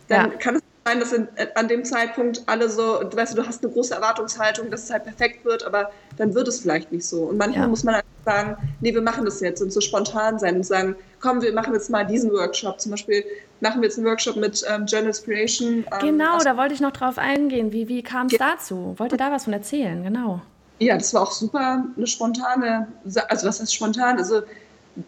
[0.09, 0.37] dann ja.
[0.37, 3.63] kann es sein, dass in, äh, an dem Zeitpunkt alle so, du weißt, du hast
[3.63, 7.23] eine große Erwartungshaltung, dass es halt perfekt wird, aber dann wird es vielleicht nicht so.
[7.23, 7.67] Und manchmal ja.
[7.67, 10.95] muss man halt sagen, nee, wir machen das jetzt und so spontan sein und sagen,
[11.19, 12.79] komm, wir machen jetzt mal diesen Workshop.
[12.81, 13.23] Zum Beispiel
[13.61, 15.85] machen wir jetzt einen Workshop mit ähm, Journal Inspiration.
[15.91, 17.71] Ähm, genau, da wollte ich noch drauf eingehen.
[17.71, 18.39] Wie, wie kam es ja.
[18.39, 18.95] dazu?
[18.97, 20.03] Wollt ihr da was von erzählen?
[20.03, 20.41] Genau.
[20.79, 24.17] Ja, das war auch super eine spontane, also was heißt spontan?
[24.17, 24.41] Also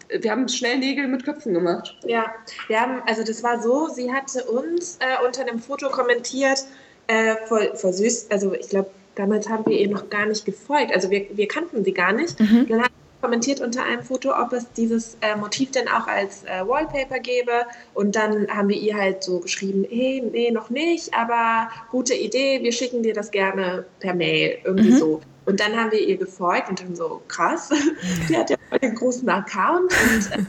[0.10, 1.96] wir haben schnell Nägel mit Köpfen gemacht.
[2.06, 2.34] Ja,
[2.68, 6.66] wir haben, also das war so, sie hatte uns äh, unter einem Foto kommentiert,
[7.08, 10.92] äh, voll, voll süß, also ich glaube, damals haben wir ihr noch gar nicht gefolgt,
[10.94, 12.40] also wir, wir kannten sie gar nicht.
[12.40, 12.66] Mhm.
[12.68, 16.44] Dann hat sie kommentiert unter einem Foto, ob es dieses äh, Motiv denn auch als
[16.46, 21.14] äh, Wallpaper gäbe und dann haben wir ihr halt so geschrieben, hey, nee, noch nicht,
[21.14, 24.98] aber gute Idee, wir schicken dir das gerne per Mail, irgendwie mhm.
[24.98, 25.22] so.
[25.46, 27.70] Und dann haben wir ihr gefolgt und dann so, krass,
[28.30, 30.46] die hat ja einen großen Account und äh,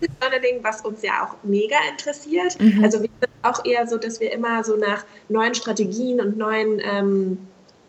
[0.20, 2.60] Journaling, was uns ja auch mega interessiert.
[2.60, 2.84] Mhm.
[2.84, 6.80] Also wir sind auch eher so, dass wir immer so nach neuen Strategien und neuen
[6.84, 7.38] ähm,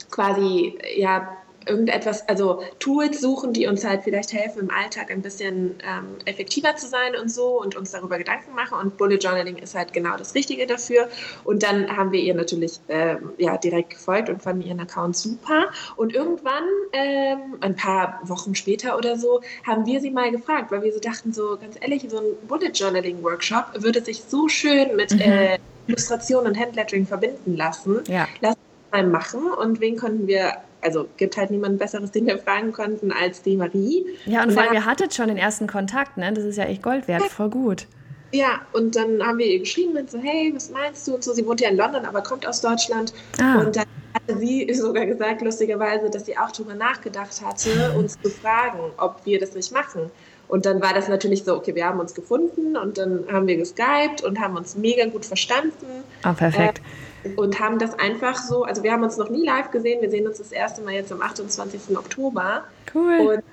[0.09, 5.75] quasi ja irgendetwas, also Tools suchen, die uns halt vielleicht helfen, im Alltag ein bisschen
[5.83, 8.79] ähm, effektiver zu sein und so und uns darüber Gedanken machen.
[8.79, 11.09] Und Bullet Journaling ist halt genau das Richtige dafür.
[11.43, 15.67] Und dann haben wir ihr natürlich ähm, ja, direkt gefolgt und fanden ihren Account super.
[15.95, 20.83] Und irgendwann, ähm, ein paar Wochen später oder so, haben wir sie mal gefragt, weil
[20.83, 24.95] wir so dachten, so ganz ehrlich, so ein Bullet Journaling Workshop würde sich so schön
[24.95, 25.21] mit mhm.
[25.21, 28.03] äh, Illustration und Handlettering verbinden lassen.
[28.07, 28.27] Ja.
[28.41, 28.55] Lass
[28.91, 33.11] mal machen und wen konnten wir also gibt halt niemand Besseres, den wir fragen konnten
[33.11, 34.05] als die Marie.
[34.25, 36.31] Ja, und, und vor allem, ihr hattet schon den ersten Kontakt, ne?
[36.33, 37.87] Das ist ja echt Gold wert, voll gut.
[38.31, 41.15] Ja, und dann haben wir ihr geschrieben und so, hey, was meinst du?
[41.15, 43.13] Und so, sie wohnt ja in London, aber kommt aus Deutschland.
[43.41, 43.59] Ah.
[43.59, 48.29] Und dann hatte sie sogar gesagt, lustigerweise, dass sie auch darüber nachgedacht hatte, uns zu
[48.29, 50.11] fragen, ob wir das nicht machen.
[50.49, 53.57] Und dann war das natürlich so, okay, wir haben uns gefunden und dann haben wir
[53.57, 55.85] geskypt und haben uns mega gut verstanden.
[56.23, 56.79] Ah, perfekt.
[56.79, 60.09] Äh, und haben das einfach so, also wir haben uns noch nie live gesehen, wir
[60.09, 61.97] sehen uns das erste Mal jetzt am 28.
[61.97, 62.63] Oktober.
[62.93, 63.19] Cool.
[63.19, 63.43] Und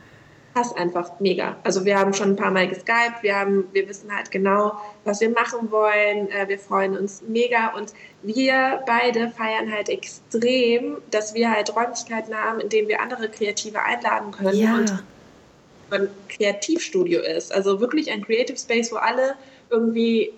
[0.54, 1.56] passt einfach mega.
[1.64, 5.20] Also wir haben schon ein paar Mal geskypt, wir, haben, wir wissen halt genau, was
[5.20, 11.34] wir machen wollen, äh, wir freuen uns mega und wir beide feiern halt extrem, dass
[11.34, 14.76] wir halt Räumlichkeiten haben, in denen wir andere Kreative einladen können ja.
[14.76, 15.04] und
[15.90, 17.52] ein Kreativstudio ist.
[17.52, 19.34] Also wirklich ein Creative Space, wo alle
[19.70, 20.32] irgendwie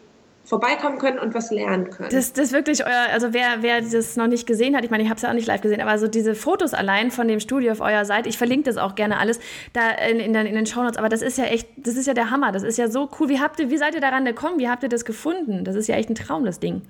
[0.46, 2.08] vorbeikommen können und was lernen können.
[2.10, 5.02] Das, das ist wirklich euer, also wer, wer das noch nicht gesehen hat, ich meine,
[5.02, 7.40] ich habe es ja auch nicht live gesehen, aber so diese Fotos allein von dem
[7.40, 9.40] Studio auf eurer Seite, ich verlinke das auch gerne alles
[9.72, 12.14] da in, in, den, in den Shownotes, aber das ist ja echt, das ist ja
[12.14, 13.28] der Hammer, das ist ja so cool.
[13.28, 14.60] Wie habt ihr, wie seid ihr daran gekommen?
[14.60, 15.64] Wie habt ihr das gefunden?
[15.64, 16.82] Das ist ja echt ein Traum, das Ding.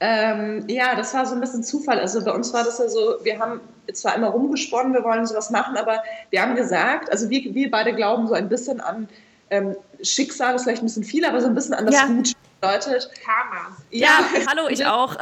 [0.00, 2.00] Ähm, ja, das war so ein bisschen Zufall.
[2.00, 3.60] Also bei uns war das ja so, wir haben
[3.92, 7.94] zwar immer rumgesponnen, wir wollen sowas machen, aber wir haben gesagt, also wir, wir beide
[7.94, 9.08] glauben so ein bisschen an
[9.50, 12.06] ähm, Schicksal, ist vielleicht ein bisschen viel, aber so ein bisschen an das ja.
[12.06, 13.10] Gut bedeutet.
[13.24, 13.76] Karma.
[13.90, 15.16] Ja, ja hallo, ich auch.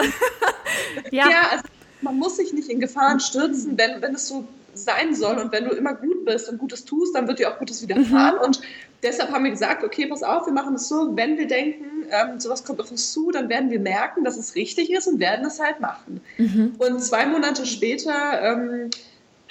[1.10, 1.30] ja.
[1.30, 1.64] ja, also
[2.00, 5.64] man muss sich nicht in Gefahren stürzen, wenn, wenn es so sein soll und wenn
[5.64, 8.36] du immer gut bist und Gutes tust, dann wird dir auch Gutes widerfahren.
[8.36, 8.44] Mhm.
[8.44, 8.60] Und
[9.02, 12.40] deshalb haben wir gesagt, okay, pass auf, wir machen es so, wenn wir denken, ähm,
[12.40, 15.46] sowas kommt auf uns zu, dann werden wir merken, dass es richtig ist und werden
[15.46, 16.20] es halt machen.
[16.38, 16.74] Mhm.
[16.78, 18.90] Und zwei Monate später ähm,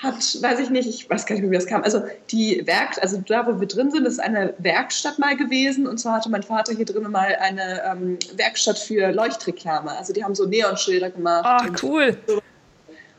[0.04, 1.82] hat, weiß ich nicht, ich weiß gar nicht wie das kam.
[1.84, 5.88] Also die Werk, also da, wo wir drin sind, ist eine Werkstatt mal gewesen.
[5.88, 9.98] Und zwar hatte mein Vater hier drin mal eine ähm, Werkstatt für Leuchtreklame.
[9.98, 11.44] Also die haben so Neonschilder gemacht.
[11.46, 12.18] Ach, cool.
[12.28, 12.42] So.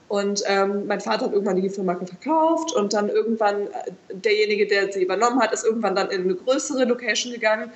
[0.08, 4.92] Und ähm, mein Vater hat irgendwann die Firma verkauft und dann irgendwann äh, derjenige, der
[4.92, 7.72] sie übernommen hat, ist irgendwann dann in eine größere Location gegangen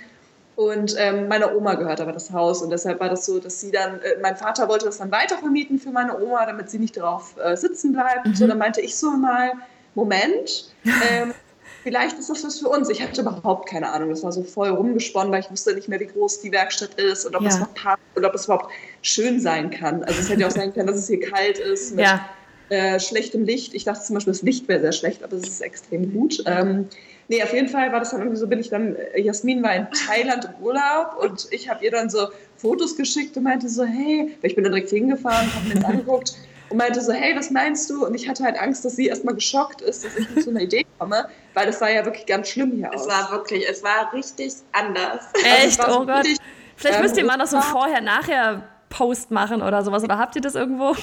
[0.59, 2.63] und ähm, meiner Oma gehört aber das Haus.
[2.63, 5.79] Und deshalb war das so, dass sie dann, äh, mein Vater wollte das dann weitervermieten
[5.79, 8.27] für meine Oma, damit sie nicht drauf äh, sitzen bleibt.
[8.27, 8.35] Mhm.
[8.35, 9.53] So, dann meinte ich so mal,
[9.95, 11.33] Moment, ähm,
[11.85, 12.89] vielleicht ist das was für uns.
[12.89, 14.11] Ich hatte überhaupt keine Ahnung.
[14.11, 17.25] Das war so voll rumgesponnen, weil ich wusste nicht mehr, wie groß die Werkstatt ist
[17.25, 17.51] und ob ja.
[17.51, 20.03] es noch passt und ob es überhaupt schön sein kann.
[20.03, 22.29] Also es hätte ja auch sein können, dass es hier kalt ist mit ja.
[22.71, 23.75] äh, schlechtem Licht.
[23.75, 26.43] Ich dachte zum Beispiel, das Licht wäre sehr schlecht, aber es ist extrem gut.
[26.47, 26.89] Ähm,
[27.29, 29.75] nee, auf jeden Fall war das dann irgendwie so, bin ich dann, äh, Jasmin war
[29.75, 33.85] in Thailand im Urlaub und ich habe ihr dann so Fotos geschickt und meinte so,
[33.85, 36.35] hey, ich bin dann direkt hingefahren, habe mir das angeguckt
[36.71, 38.05] und meinte so, hey, was meinst du?
[38.05, 40.61] Und ich hatte halt Angst, dass sie erstmal geschockt ist, dass ich mit so einer
[40.61, 43.07] Idee komme, weil das sah ja wirklich ganz schlimm hier es aus.
[43.07, 45.25] Es war wirklich, es war richtig anders.
[45.63, 45.81] Echt?
[45.81, 46.25] Also oh Gott.
[46.25, 46.39] Richtig,
[46.77, 50.05] Vielleicht ähm, müsst ihr mal noch so ein Vorher-Nachher-Post machen oder sowas.
[50.05, 50.95] Oder habt ihr das irgendwo?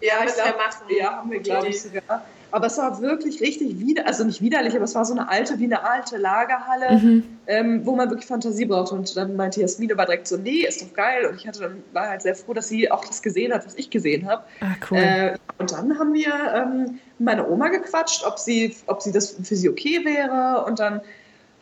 [0.00, 0.56] Ja, ich glaub,
[0.88, 2.24] ja haben wir, glaube ich, sogar.
[2.52, 5.58] Aber es war wirklich richtig wieder, also nicht widerlich, aber es war so eine alte,
[5.58, 7.24] wie eine alte Lagerhalle, mhm.
[7.46, 8.92] ähm, wo man wirklich Fantasie braucht.
[8.92, 11.26] Und dann meinte Jasmine aber direkt so, nee, ist doch geil.
[11.26, 13.74] Und ich hatte dann, war halt sehr froh, dass sie auch das gesehen hat, was
[13.76, 14.44] ich gesehen habe.
[14.60, 14.98] Ah, cool.
[14.98, 19.56] Äh, und dann haben wir ähm, meine Oma gequatscht, ob sie, ob sie das für
[19.56, 20.64] sie okay wäre.
[20.64, 21.00] Und dann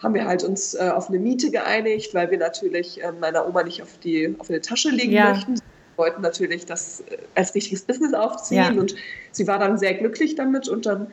[0.03, 3.62] haben wir halt uns äh, auf eine Miete geeinigt, weil wir natürlich äh, meiner Oma
[3.64, 5.31] nicht auf die auf eine Tasche legen ja.
[5.31, 5.57] möchten
[5.98, 8.80] wollten natürlich das äh, als richtiges Business aufziehen ja.
[8.80, 8.94] und
[9.32, 11.08] sie war dann sehr glücklich damit und dann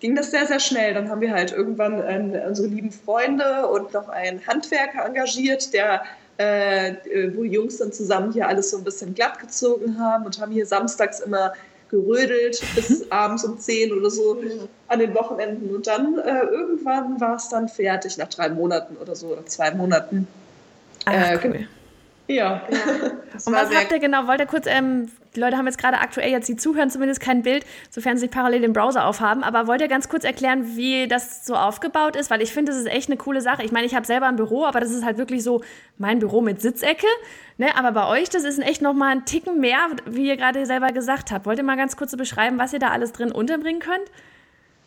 [0.00, 0.94] ging das sehr, sehr schnell.
[0.94, 6.02] Dann haben wir halt irgendwann äh, unsere lieben Freunde und noch einen Handwerker engagiert, der
[6.38, 6.94] äh,
[7.34, 10.52] wo die Jungs dann zusammen hier alles so ein bisschen glatt gezogen haben und haben
[10.52, 11.54] hier samstags immer
[11.90, 14.38] gerödelt bis abends um 10 oder so
[14.88, 15.74] an den Wochenenden.
[15.74, 19.70] Und dann äh, irgendwann war es dann fertig, nach drei Monaten oder so, oder zwei
[19.70, 20.26] Monaten.
[21.06, 21.68] Ach, äh, cool.
[22.28, 22.62] Ja.
[22.70, 22.78] ja
[23.46, 24.26] und was habt ihr genau?
[24.26, 27.42] Wollt ihr kurz, ähm, die Leute haben jetzt gerade aktuell jetzt, die zuhören, zumindest kein
[27.42, 29.44] Bild, sofern sie parallel den Browser aufhaben.
[29.44, 32.30] Aber wollt ihr ganz kurz erklären, wie das so aufgebaut ist?
[32.30, 33.62] Weil ich finde, das ist echt eine coole Sache.
[33.62, 35.62] Ich meine, ich habe selber ein Büro, aber das ist halt wirklich so
[35.98, 37.06] mein Büro mit Sitzecke.
[37.58, 37.76] Ne?
[37.76, 41.30] Aber bei euch, das ist echt nochmal ein Ticken mehr, wie ihr gerade selber gesagt
[41.30, 41.46] habt.
[41.46, 44.10] Wollt ihr mal ganz kurz so beschreiben, was ihr da alles drin unterbringen könnt?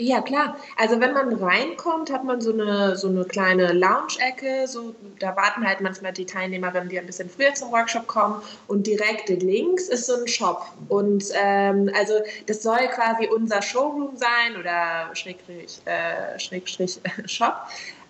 [0.02, 0.56] Ja, klar.
[0.78, 4.66] Also wenn man reinkommt, hat man so eine, so eine kleine Lounge-Ecke.
[4.66, 8.42] So, da warten halt manchmal die Teilnehmerinnen, die ein bisschen früher zum Workshop kommen.
[8.68, 10.66] Und direkt links ist so ein Shop.
[10.88, 12.14] Und ähm, also
[12.46, 17.56] das soll quasi unser Showroom sein oder Schrägstrich, äh, Schrägstrich Shop.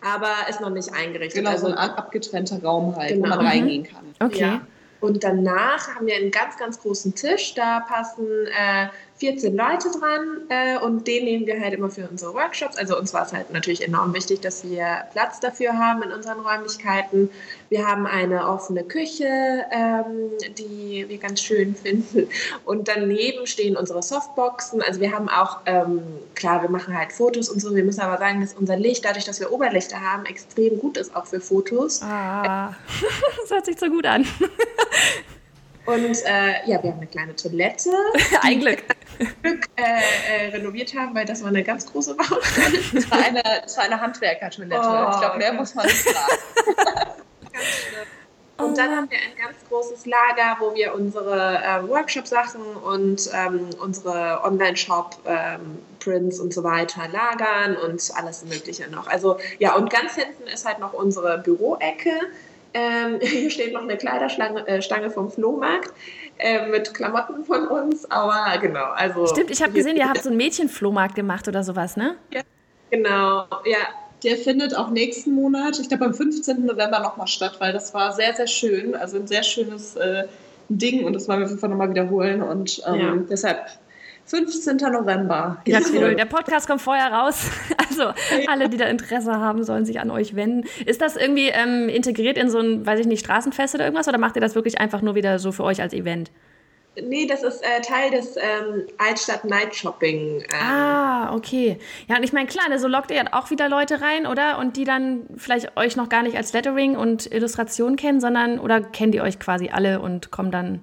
[0.01, 1.39] Aber ist noch nicht eingerichtet.
[1.39, 3.23] Genau, also so ein abgetrennter Raum halt, genau.
[3.23, 4.13] wo man reingehen kann.
[4.19, 4.41] Okay.
[4.41, 4.61] Ja.
[5.01, 7.53] Und danach haben wir einen ganz, ganz großen Tisch.
[7.55, 8.89] Da passen äh,
[9.19, 12.77] 14 Leute dran äh, und den nehmen wir halt immer für unsere Workshops.
[12.77, 16.39] Also uns war es halt natürlich enorm wichtig, dass wir Platz dafür haben in unseren
[16.39, 17.29] Räumlichkeiten.
[17.67, 19.25] Wir haben eine offene Küche,
[19.71, 22.29] ähm, die wir ganz schön finden.
[22.63, 24.81] Und daneben stehen unsere Softboxen.
[24.81, 26.01] Also wir haben auch, ähm,
[26.35, 27.75] klar, wir machen halt Fotos und so.
[27.75, 31.13] Wir müssen aber sagen, dass unser Licht, dadurch, dass wir Oberlichter haben, extrem gut ist
[31.13, 32.01] auch für Fotos.
[32.01, 32.73] Ah,
[33.41, 34.25] das hört sich so gut an.
[35.85, 37.89] Und äh, ja, wir haben eine kleine Toilette.
[38.41, 38.83] Ein Glück.
[39.19, 42.79] Glück äh, äh, renoviert haben, weil das war eine ganz große Baustelle.
[42.93, 44.81] Das war eine, eine Handwerkertoilette.
[44.81, 46.17] Oh, ich glaube, mehr muss man nicht sagen.
[47.53, 48.07] ganz schlimm.
[48.57, 53.69] Und dann haben wir ein ganz großes Lager, wo wir unsere äh, Workshop-Sachen und ähm,
[53.81, 59.07] unsere Online-Shop-Prints ähm, und so weiter lagern und alles Mögliche noch.
[59.07, 62.11] Also ja, und ganz hinten ist halt noch unsere Büroecke
[62.73, 65.91] ähm, hier steht noch eine Kleiderstange äh, vom Flohmarkt
[66.39, 69.27] äh, mit Klamotten von uns, aber genau, also.
[69.27, 72.15] Stimmt, ich habe gesehen, ihr habt so einen Mädchenflohmarkt gemacht oder sowas, ne?
[72.33, 72.41] Ja,
[72.89, 73.77] genau, ja.
[74.23, 76.65] Der findet auch nächsten Monat, ich glaube am 15.
[76.65, 78.93] November nochmal statt, weil das war sehr, sehr schön.
[78.93, 80.25] Also ein sehr schönes äh,
[80.67, 83.15] Ding und das wollen wir auf jeden Fall nochmal wiederholen und ähm, ja.
[83.29, 83.59] deshalb
[84.29, 84.77] 15.
[84.77, 85.57] November.
[85.65, 86.15] Ja, cool.
[86.15, 87.49] Der Podcast kommt vorher raus.
[87.89, 88.13] Also
[88.47, 90.69] alle, die da Interesse haben, sollen sich an euch wenden.
[90.85, 94.07] Ist das irgendwie ähm, integriert in so ein, weiß ich nicht, Straßenfest oder irgendwas?
[94.07, 96.31] Oder macht ihr das wirklich einfach nur wieder so für euch als Event?
[97.01, 100.41] Nee, das ist äh, Teil des ähm, Altstadt Night Shopping.
[100.41, 100.61] Ähm.
[100.61, 101.77] Ah, okay.
[102.07, 104.59] Ja, und ich meine, klar, ne, so lockt ihr auch wieder Leute rein, oder?
[104.59, 108.81] Und die dann vielleicht euch noch gar nicht als Lettering und Illustration kennen, sondern, oder
[108.81, 110.81] kennt ihr euch quasi alle und kommen dann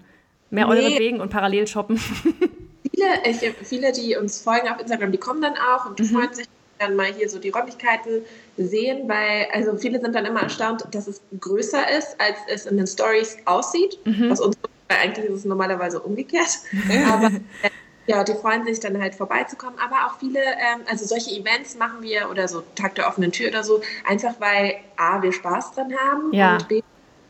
[0.51, 0.73] mehr nee.
[0.73, 2.01] eure Wegen und parallel shoppen?
[2.97, 6.05] viele, ich, viele, die uns folgen auf Instagram, die kommen dann auch und mhm.
[6.07, 6.47] freuen sich
[6.79, 8.23] dann mal hier so die Räumlichkeiten
[8.57, 12.77] sehen, weil also viele sind dann immer erstaunt, dass es größer ist, als es in
[12.77, 13.99] den Stories aussieht.
[14.05, 14.31] Mhm.
[14.31, 14.57] Was uns
[14.89, 16.59] eigentlich ist es normalerweise umgekehrt.
[17.09, 17.27] Aber
[17.63, 17.71] äh,
[18.07, 19.79] ja, die freuen sich dann halt vorbeizukommen.
[19.79, 23.49] Aber auch viele, ähm, also solche Events machen wir oder so Tag der offenen Tür
[23.49, 26.55] oder so, einfach weil A, wir Spaß dran haben ja.
[26.55, 26.83] und B,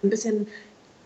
[0.02, 0.48] ein bisschen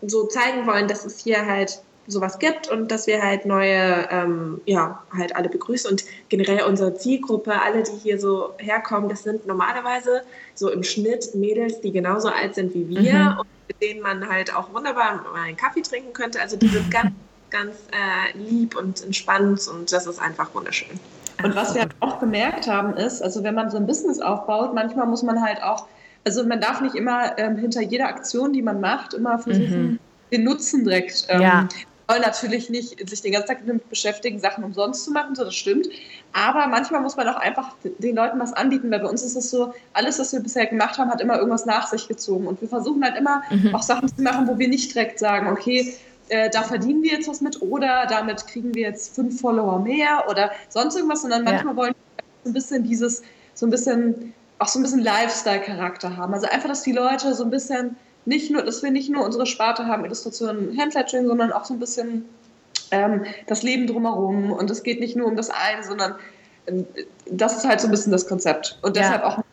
[0.01, 4.61] so zeigen wollen, dass es hier halt sowas gibt und dass wir halt neue, ähm,
[4.65, 9.45] ja, halt alle begrüßen und generell unsere Zielgruppe, alle, die hier so herkommen, das sind
[9.45, 10.23] normalerweise
[10.55, 13.39] so im Schnitt Mädels, die genauso alt sind wie wir mhm.
[13.39, 16.41] und mit denen man halt auch wunderbar mal einen Kaffee trinken könnte.
[16.41, 17.11] Also die sind ganz,
[17.49, 20.99] ganz äh, lieb und entspannt und das ist einfach wunderschön.
[21.43, 25.07] Und was wir auch gemerkt haben ist, also wenn man so ein Business aufbaut, manchmal
[25.07, 25.87] muss man halt auch,
[26.23, 29.99] also man darf nicht immer ähm, hinter jeder Aktion, die man macht, immer versuchen, mhm.
[30.31, 31.67] den Nutzen direkt ähm, ja
[32.11, 35.55] wollen natürlich nicht sich den ganzen Tag damit beschäftigen, Sachen umsonst zu machen, so das
[35.55, 35.87] stimmt.
[36.33, 39.49] Aber manchmal muss man auch einfach den Leuten was anbieten, weil bei uns ist es
[39.49, 42.47] so, alles, was wir bisher gemacht haben, hat immer irgendwas nach sich gezogen.
[42.47, 43.73] Und wir versuchen halt immer mhm.
[43.73, 45.93] auch Sachen zu machen, wo wir nicht direkt sagen, okay,
[46.29, 50.25] äh, da verdienen wir jetzt was mit oder damit kriegen wir jetzt fünf Follower mehr
[50.29, 51.77] oder sonst irgendwas, sondern manchmal ja.
[51.77, 53.21] wollen wir so ein bisschen dieses,
[53.53, 56.33] so ein bisschen, auch so ein bisschen Lifestyle-Charakter haben.
[56.33, 59.45] Also einfach, dass die Leute so ein bisschen nicht nur, dass wir nicht nur unsere
[59.45, 62.25] Sparte haben, Illustration, Handlettering, sondern auch so ein bisschen
[62.91, 64.51] ähm, das Leben drumherum.
[64.51, 66.15] Und es geht nicht nur um das eine, sondern
[66.67, 66.85] ähm,
[67.29, 68.77] das ist halt so ein bisschen das Konzept.
[68.81, 69.03] Und ja.
[69.03, 69.43] deshalb auch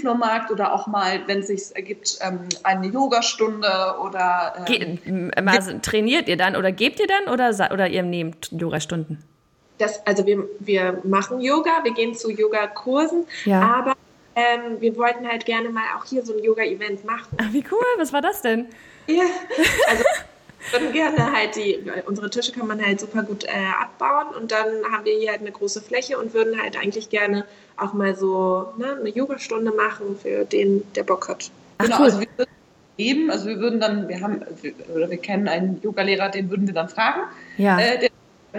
[0.00, 3.68] Flohmarkt oder auch mal, wenn es sich ergibt, ähm, eine Yogastunde
[4.02, 4.64] oder.
[4.66, 9.22] Ähm, also, trainiert ihr dann oder gebt ihr dann oder, oder ihr nehmt Yogastunden?
[9.78, 13.60] Das, also wir, wir machen Yoga, wir gehen zu Yogakursen, ja.
[13.60, 13.94] aber
[14.36, 17.36] ähm, wir wollten halt gerne mal auch hier so ein Yoga-Event machen.
[17.40, 18.66] Ach, wie cool, was war das denn?
[19.06, 19.24] Ja,
[19.88, 20.04] also
[20.70, 24.50] wir würden gerne halt die, unsere Tische kann man halt super gut äh, abbauen und
[24.50, 27.44] dann haben wir hier halt eine große Fläche und würden halt eigentlich gerne
[27.76, 31.50] auch mal so ne, eine Yogastunde machen für den, der Bock hat.
[31.78, 32.04] Ach, genau, cool.
[32.04, 32.50] also wir würden
[32.96, 34.42] eben, also wir würden dann, wir haben,
[34.94, 37.22] oder wir kennen einen Yogalehrer, den würden wir dann fragen.
[37.58, 37.78] Ja.
[37.78, 38.10] Äh, der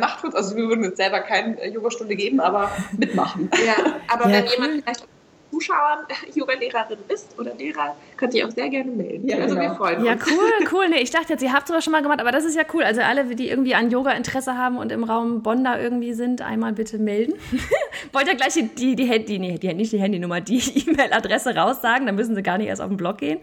[0.02, 3.50] macht uns, also wir würden jetzt selber keine äh, Yogastunde geben, aber mitmachen.
[3.66, 4.52] Ja, aber ja, wenn cool.
[4.52, 5.08] jemand vielleicht
[5.56, 6.00] Zuschauern
[6.34, 9.28] Yoga-Lehrerin ist oder Lehrer, könnt ihr auch sehr gerne melden.
[9.28, 9.70] Ja, also genau.
[9.70, 10.06] wir freuen uns.
[10.06, 10.90] Ja, cool, cool.
[10.90, 12.84] Nee, ich dachte jetzt, ihr habt sowas schon mal gemacht, aber das ist ja cool.
[12.84, 16.74] Also alle, die irgendwie an Yoga Interesse haben und im Raum Bonn irgendwie sind, einmal
[16.74, 17.34] bitte melden.
[18.12, 22.16] Wollt ihr gleich die, die, Handy, nee, die, nicht die Handynummer, die E-Mail-Adresse raussagen, dann
[22.16, 23.40] müssen sie gar nicht erst auf den Blog gehen.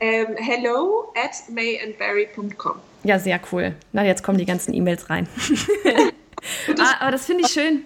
[0.00, 2.76] Ähm, hello at mayandberry.com.
[3.04, 3.74] Ja, sehr cool.
[3.92, 5.28] Na, jetzt kommen die ganzen E-Mails rein.
[6.78, 7.84] ah, aber das finde ich schön.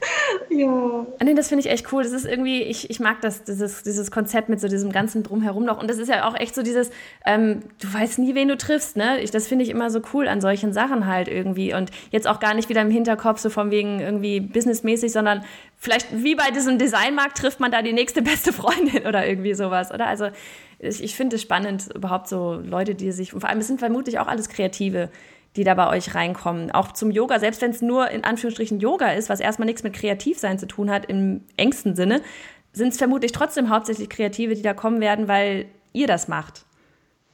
[0.50, 1.06] Ja.
[1.22, 2.02] Nee, das finde ich echt cool.
[2.02, 5.64] Das ist irgendwie, ich, ich mag das, dieses, dieses Konzept mit so diesem ganzen Drumherum
[5.64, 5.80] noch.
[5.80, 6.90] Und das ist ja auch echt so dieses,
[7.26, 9.20] ähm, du weißt nie, wen du triffst, ne?
[9.20, 11.74] Ich, das finde ich immer so cool an solchen Sachen halt irgendwie.
[11.74, 15.44] Und jetzt auch gar nicht wieder im Hinterkopf, so von wegen irgendwie businessmäßig, sondern
[15.76, 19.92] vielleicht wie bei diesem Designmarkt trifft man da die nächste beste Freundin oder irgendwie sowas,
[19.92, 20.06] oder?
[20.06, 20.28] Also
[20.78, 23.80] ich, ich finde es spannend, überhaupt so Leute, die sich, und vor allem es sind
[23.80, 25.10] vermutlich auch alles Kreative
[25.56, 26.70] die da bei euch reinkommen.
[26.70, 29.94] Auch zum Yoga, selbst wenn es nur in Anführungsstrichen Yoga ist, was erstmal nichts mit
[29.94, 32.22] Kreativsein zu tun hat im engsten Sinne,
[32.72, 36.64] sind es vermutlich trotzdem hauptsächlich Kreative, die da kommen werden, weil ihr das macht.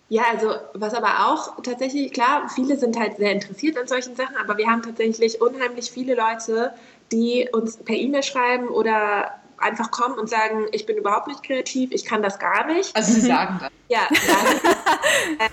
[0.08, 4.36] Ja, also was aber auch tatsächlich, klar, viele sind halt sehr interessiert an solchen Sachen,
[4.36, 6.72] aber wir haben tatsächlich unheimlich viele Leute,
[7.10, 11.90] die uns per E-Mail schreiben oder einfach kommen und sagen, ich bin überhaupt nicht kreativ,
[11.92, 12.94] ich kann das gar nicht.
[12.94, 13.70] Also sie sagen das.
[13.88, 14.00] Ja,
[15.38, 15.48] dann,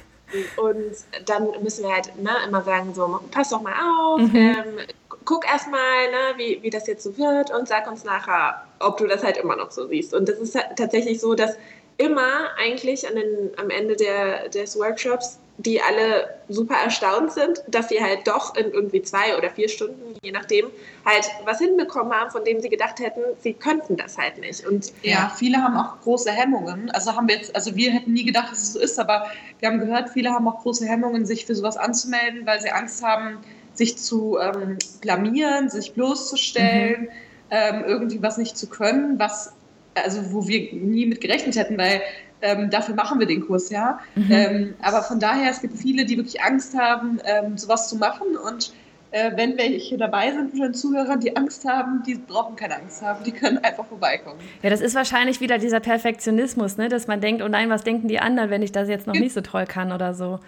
[0.57, 4.35] Und dann müssen wir halt ne, immer sagen, so, pass doch mal auf, mhm.
[4.35, 4.79] ähm,
[5.25, 9.07] guck erstmal, ne, wie, wie das jetzt so wird und sag uns nachher, ob du
[9.07, 10.13] das halt immer noch so siehst.
[10.13, 11.55] Und das ist halt tatsächlich so, dass
[12.01, 18.01] immer eigentlich den, am Ende der, des Workshops die alle super erstaunt sind, dass sie
[18.01, 20.67] halt doch in irgendwie zwei oder vier Stunden, je nachdem,
[21.05, 24.65] halt was hinbekommen haben, von dem sie gedacht hätten, sie könnten das halt nicht.
[24.65, 26.89] Und ja, viele haben auch große Hemmungen.
[26.91, 29.27] Also haben wir jetzt, also wir hätten nie gedacht, dass es so ist, aber
[29.59, 33.03] wir haben gehört, viele haben auch große Hemmungen, sich für sowas anzumelden, weil sie Angst
[33.03, 33.37] haben,
[33.73, 37.09] sich zu ähm, blamieren, sich bloßzustellen, mhm.
[37.51, 39.53] ähm, irgendwie was nicht zu können, was
[39.95, 42.01] also wo wir nie mit gerechnet hätten, weil
[42.41, 43.99] ähm, dafür machen wir den Kurs ja.
[44.15, 44.31] Mhm.
[44.31, 48.35] Ähm, aber von daher, es gibt viele, die wirklich Angst haben, ähm, sowas zu machen.
[48.35, 48.73] Und
[49.11, 53.01] äh, wenn welche dabei sind von den Zuhörern, die Angst haben, die brauchen keine Angst
[53.01, 54.39] haben, die können einfach vorbeikommen.
[54.63, 56.89] Ja, das ist wahrscheinlich wieder dieser Perfektionismus, ne?
[56.89, 59.33] dass man denkt, oh nein, was denken die anderen, wenn ich das jetzt noch nicht
[59.33, 60.39] so toll kann oder so.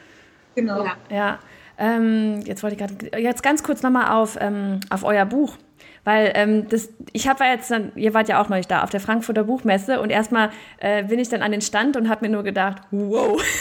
[0.56, 0.86] Genau.
[0.86, 0.95] Ja.
[1.10, 1.39] ja.
[1.77, 5.58] Ähm, jetzt wollte ich gerade, jetzt ganz kurz nochmal auf, ähm, auf euer Buch.
[6.03, 8.89] Weil ähm, das, ich habe ja jetzt dann, ihr wart ja auch neulich da auf
[8.89, 12.31] der Frankfurter Buchmesse und erstmal äh, bin ich dann an den Stand und habe mir
[12.31, 13.41] nur gedacht, wow.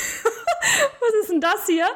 [1.01, 1.87] Was ist denn das hier?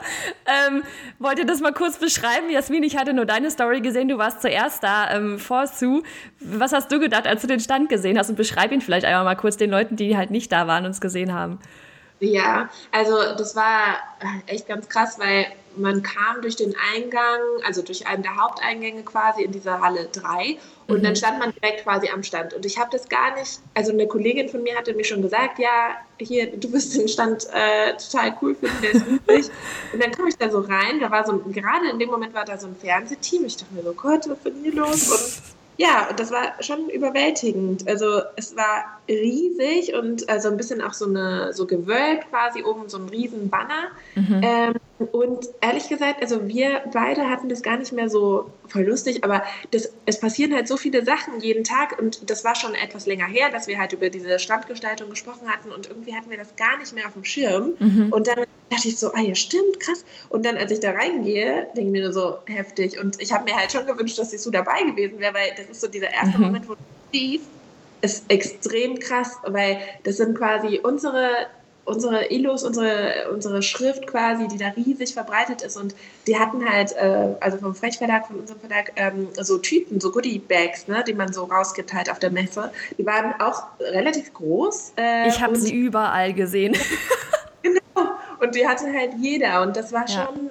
[0.46, 0.82] Ähm,
[1.20, 2.50] wollt ihr das mal kurz beschreiben?
[2.50, 6.02] Jasmin, ich hatte nur deine Story gesehen, du warst zuerst da ähm, vor Sue.
[6.40, 8.28] Was hast du gedacht, als du den Stand gesehen hast?
[8.28, 10.90] Und beschreib ihn vielleicht einmal mal kurz den Leuten, die halt nicht da waren und
[10.90, 11.60] es gesehen haben.
[12.18, 13.98] Ja, also das war
[14.46, 15.46] echt ganz krass, weil
[15.76, 20.58] man kam durch den Eingang, also durch einen der Haupteingänge quasi in dieser Halle 3
[20.88, 21.02] und mhm.
[21.02, 22.54] dann stand man direkt quasi am Stand.
[22.54, 25.58] Und ich habe das gar nicht, also eine Kollegin von mir hatte mir schon gesagt,
[25.58, 29.46] ja, hier, du wirst den Stand äh, total cool finden, der ist üblich.
[29.92, 32.44] und dann komme ich da so rein, da war so, gerade in dem Moment war
[32.44, 35.10] da so ein Fernsehteam, ich dachte mir so, Gott, was ist denn hier los?
[35.10, 37.86] Und ja, und das war schon überwältigend.
[37.86, 42.88] Also es war riesig und also ein bisschen auch so eine so gewölbt quasi oben
[42.88, 43.88] so ein riesen Banner.
[44.14, 44.40] Mhm.
[44.42, 44.74] Ähm,
[45.12, 49.42] und ehrlich gesagt, also wir beide hatten das gar nicht mehr so voll lustig, aber
[49.70, 53.26] das, es passieren halt so viele Sachen jeden Tag und das war schon etwas länger
[53.26, 56.78] her, dass wir halt über diese Standgestaltung gesprochen hatten und irgendwie hatten wir das gar
[56.78, 57.72] nicht mehr auf dem Schirm.
[57.78, 58.08] Mhm.
[58.10, 60.04] Und dann dachte ich so, ah ja, stimmt, krass.
[60.28, 62.98] Und dann, als ich da reingehe, denke ich mir nur so, heftig.
[62.98, 65.66] Und ich habe mir halt schon gewünscht, dass sie so dabei gewesen wäre, weil das
[65.66, 66.44] ist so dieser erste mhm.
[66.44, 66.80] Moment, wo du
[67.12, 67.46] siehst,
[68.06, 71.46] ist extrem krass, weil das sind quasi unsere
[71.86, 75.76] unsere Illus, unsere, unsere Schrift quasi, die da riesig verbreitet ist.
[75.76, 75.94] Und
[76.26, 80.88] die hatten halt, äh, also vom Frechverlag, von unserem Verlag, ähm, so Typen, so Goodie-Bags,
[80.88, 82.72] ne, die man so rausgibt halt auf der Messe.
[82.98, 84.94] Die waren auch relativ groß.
[84.96, 86.76] Äh, ich habe sie überall gesehen.
[87.62, 88.10] genau.
[88.40, 89.62] Und die hatte halt jeder.
[89.62, 90.26] Und das war ja.
[90.26, 90.50] schon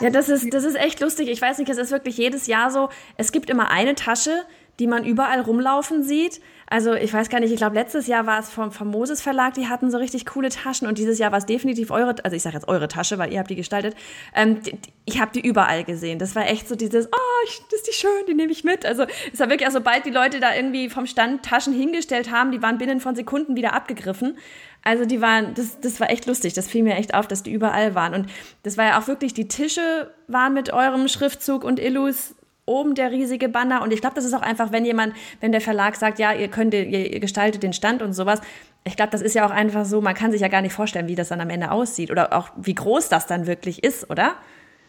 [0.00, 1.28] ja, das ist, das ist echt lustig.
[1.28, 2.88] Ich weiß nicht, es ist wirklich jedes Jahr so.
[3.18, 4.44] Es gibt immer eine Tasche,
[4.78, 6.40] die man überall rumlaufen sieht.
[6.68, 9.54] Also ich weiß gar nicht, ich glaube letztes Jahr war es vom, vom Moses Verlag,
[9.54, 12.42] die hatten so richtig coole Taschen und dieses Jahr war es definitiv eure, also ich
[12.42, 13.94] sage jetzt eure Tasche, weil ihr habt die gestaltet.
[14.34, 16.18] Ähm, die, ich habe die überall gesehen.
[16.18, 18.86] Das war echt so dieses, oh, ich, das ist die schön, die nehme ich mit.
[18.86, 22.52] Also es war wirklich, also sobald die Leute da irgendwie vom Stand Taschen hingestellt haben,
[22.52, 24.38] die waren binnen von Sekunden wieder abgegriffen.
[24.82, 26.54] Also die waren, das, das war echt lustig.
[26.54, 28.14] Das fiel mir echt auf, dass die überall waren.
[28.14, 28.30] Und
[28.62, 32.34] das war ja auch wirklich, die Tische waren mit eurem Schriftzug und Illus
[32.66, 33.82] oben der riesige Banner.
[33.82, 36.48] Und ich glaube, das ist auch einfach, wenn jemand, wenn der Verlag sagt, ja, ihr
[36.48, 38.40] könnt, ihr, ihr gestaltet den Stand und sowas.
[38.84, 41.08] Ich glaube, das ist ja auch einfach so, man kann sich ja gar nicht vorstellen,
[41.08, 44.34] wie das dann am Ende aussieht oder auch wie groß das dann wirklich ist, oder?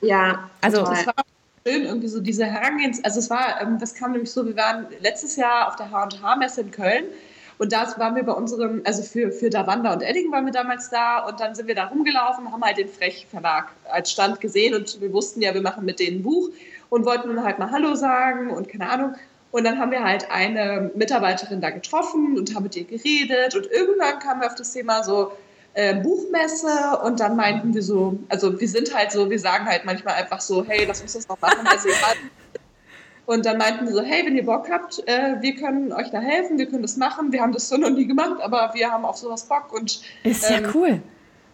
[0.01, 1.13] Ja, also das war
[1.67, 4.88] schön, irgendwie so diese Herangehens, also es war, ähm, das kam nämlich so, wir waren
[4.99, 7.05] letztes Jahr auf der H&H-Messe in Köln
[7.57, 10.89] und da waren wir bei unserem, also für, für Davanda und Edding waren wir damals
[10.89, 14.76] da und dann sind wir da rumgelaufen, haben halt den Frech Verlag als Stand gesehen
[14.76, 16.49] und wir wussten ja, wir machen mit denen ein Buch
[16.89, 19.15] und wollten dann halt mal Hallo sagen und keine Ahnung.
[19.51, 23.67] Und dann haben wir halt eine Mitarbeiterin da getroffen und haben mit ihr geredet und
[23.71, 25.31] irgendwann kamen wir auf das Thema so
[25.75, 29.86] äh, Buchmesse und dann meinten wir so, also wir sind halt so, wir sagen halt
[29.86, 31.65] manchmal einfach so, hey, lass uns das noch machen.
[31.67, 31.89] Also
[33.25, 36.19] und dann meinten wir so, hey, wenn ihr Bock habt, äh, wir können euch da
[36.19, 37.31] helfen, wir können das machen.
[37.31, 40.49] Wir haben das so noch nie gemacht, aber wir haben auf sowas Bock und ist
[40.49, 41.01] ja ähm, cool.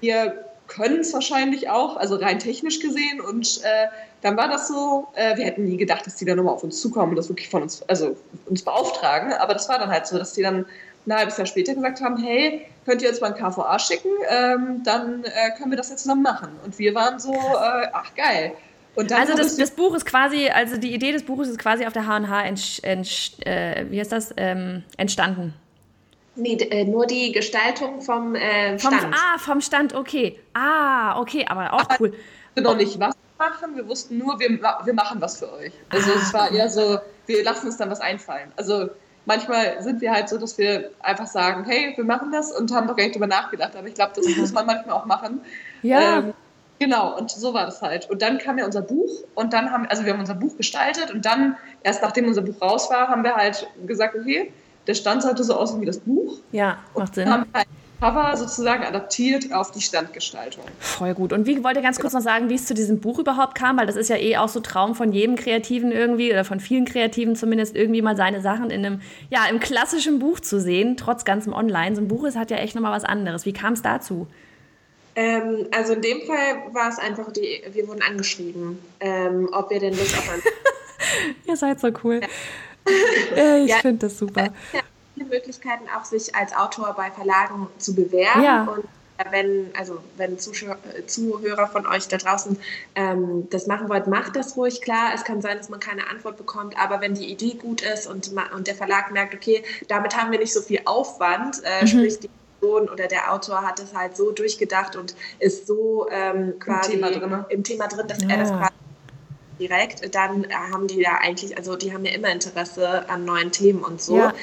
[0.02, 3.88] Wir können es wahrscheinlich auch, also rein technisch gesehen und äh,
[4.22, 6.80] dann war das so, äh, wir hätten nie gedacht, dass die dann nochmal auf uns
[6.80, 8.16] zukommen und das wirklich von uns, also
[8.46, 9.34] uns beauftragen.
[9.34, 10.66] Aber das war dann halt so, dass die dann
[11.08, 14.82] ein halbes Jahr später gesagt haben, hey, könnt ihr uns mal ein KVA schicken, ähm,
[14.84, 16.50] dann äh, können wir das jetzt zusammen machen.
[16.64, 18.54] Und wir waren so, äh, ach geil.
[18.96, 22.06] also das, das, Buch ist quasi, also die Idee des Buches ist quasi auf der
[22.06, 25.56] H&H äh, wie heißt das, ähm, entstanden.
[26.36, 29.02] Nee, äh, nur die Gestaltung vom äh, Stand.
[29.02, 30.40] Vom, ah, vom Stand, okay.
[30.54, 32.14] Ah, okay, aber auch aber cool.
[32.56, 35.74] Noch nicht was machen, wir wussten nur, wir, wir machen was für euch.
[35.90, 38.52] Also es war eher so, wir lassen uns dann was einfallen.
[38.56, 38.90] Also
[39.26, 42.88] manchmal sind wir halt so, dass wir einfach sagen, hey, wir machen das und haben
[42.88, 43.76] doch gar nicht drüber nachgedacht.
[43.76, 45.42] Aber ich glaube, das muss man manchmal auch machen.
[45.82, 46.20] Ja.
[46.20, 46.34] Ähm,
[46.78, 48.10] genau, und so war das halt.
[48.12, 51.10] Und dann kam ja unser Buch und dann haben, also wir haben unser Buch gestaltet
[51.12, 54.54] und dann, erst nachdem unser Buch raus war, haben wir halt gesagt, okay,
[54.86, 56.38] der Stand sollte so aussehen wie das Buch.
[56.52, 57.28] Ja, macht Sinn.
[57.28, 57.68] Und haben halt
[58.02, 60.64] Cover sozusagen adaptiert auf die Standgestaltung.
[60.80, 61.32] Voll gut.
[61.34, 63.78] Und wie wollt ihr ganz kurz noch sagen, wie es zu diesem Buch überhaupt kam?
[63.78, 66.86] Weil das ist ja eh auch so Traum von jedem Kreativen irgendwie oder von vielen
[66.86, 71.26] Kreativen zumindest irgendwie mal seine Sachen in einem, ja, im klassischen Buch zu sehen, trotz
[71.26, 71.96] ganzem Online.
[71.96, 73.46] So ein Buch ist, hat ja echt nochmal was anderes.
[73.46, 74.26] Wie kam es dazu?
[75.16, 79.80] Ähm, also in dem Fall war es einfach, die, wir wurden angeschrieben, ähm, ob wir
[79.80, 80.42] denn Lust auf ein...
[81.46, 82.22] Ihr seid so cool.
[82.22, 83.58] Ja.
[83.58, 84.46] ich ja, finde das super.
[84.74, 84.80] Ja
[85.22, 88.44] viele Möglichkeiten, auch sich als Autor bei Verlagen zu bewerben.
[88.44, 88.64] Ja.
[88.64, 88.86] Und
[89.30, 92.58] wenn, also wenn Zuschauer, Zuhörer von euch da draußen
[92.96, 94.82] ähm, das machen wollt, macht das ruhig.
[94.82, 98.08] Klar, es kann sein, dass man keine Antwort bekommt, aber wenn die Idee gut ist
[98.08, 101.88] und, und der Verlag merkt, okay, damit haben wir nicht so viel Aufwand, äh, mhm.
[101.88, 106.58] sprich die Person oder der Autor hat es halt so durchgedacht und ist so ähm,
[106.60, 108.30] quasi Im Thema drin, im Thema drin dass ja.
[108.30, 108.74] er das quasi
[109.60, 113.84] direkt, dann haben die ja eigentlich, also die haben ja immer Interesse an neuen Themen
[113.84, 114.18] und so.
[114.18, 114.34] Ja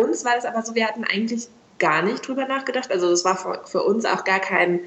[0.00, 1.48] uns war das aber so, wir hatten eigentlich
[1.78, 2.90] gar nicht drüber nachgedacht.
[2.90, 4.80] Also das war für, für uns auch gar kein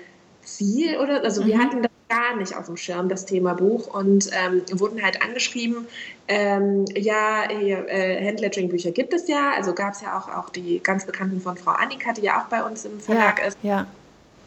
[0.43, 1.47] Ziel oder also mhm.
[1.47, 5.21] wir hatten das gar nicht auf dem Schirm, das Thema Buch und ähm, wurden halt
[5.23, 5.87] angeschrieben,
[6.27, 11.05] ähm, ja, äh, Handlettering-Bücher gibt es ja, also gab es ja auch, auch die ganz
[11.05, 13.57] bekannten von Frau Annika, die ja auch bei uns im Verlag ja, ist.
[13.63, 13.87] Ja.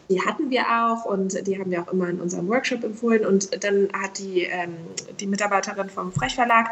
[0.09, 3.63] Die hatten wir auch und die haben wir auch immer in unserem Workshop empfohlen und
[3.63, 4.77] dann hat die, ähm,
[5.19, 6.69] die Mitarbeiterin vom Frechverlag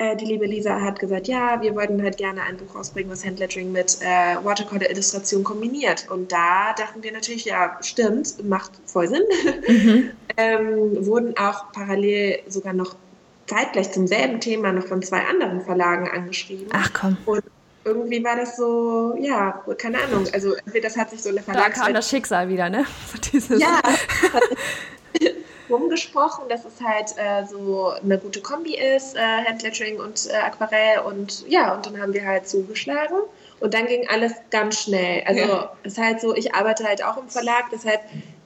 [0.00, 3.22] äh, die liebe Lisa hat gesagt, ja, wir wollten halt gerne ein Buch rausbringen, was
[3.22, 6.06] Handlettering mit äh, Watercolor-Illustration kombiniert.
[6.10, 9.22] Und da dachten wir natürlich, ja, stimmt, macht voll Sinn.
[9.68, 10.10] Mhm.
[10.38, 12.96] ähm, wurden auch parallel sogar noch
[13.46, 16.68] zeitgleich zum selben Thema noch von zwei anderen Verlagen angeschrieben.
[16.72, 17.18] Ach komm.
[17.26, 17.42] Und
[17.84, 20.26] irgendwie war das so, ja, keine Ahnung.
[20.32, 21.78] Also das hat sich so eine Verlags...
[21.78, 22.86] Da kam das Schicksal wieder, ne?
[23.32, 23.82] Dieses ja,
[25.70, 31.00] rumgesprochen, dass es halt äh, so eine gute Kombi ist, äh, Handlettering und äh, Aquarell
[31.00, 33.16] und ja, und dann haben wir halt zugeschlagen
[33.60, 35.22] und dann ging alles ganz schnell.
[35.26, 35.72] Also ja.
[35.82, 38.00] es ist halt so, ich arbeite halt auch im Verlag, deshalb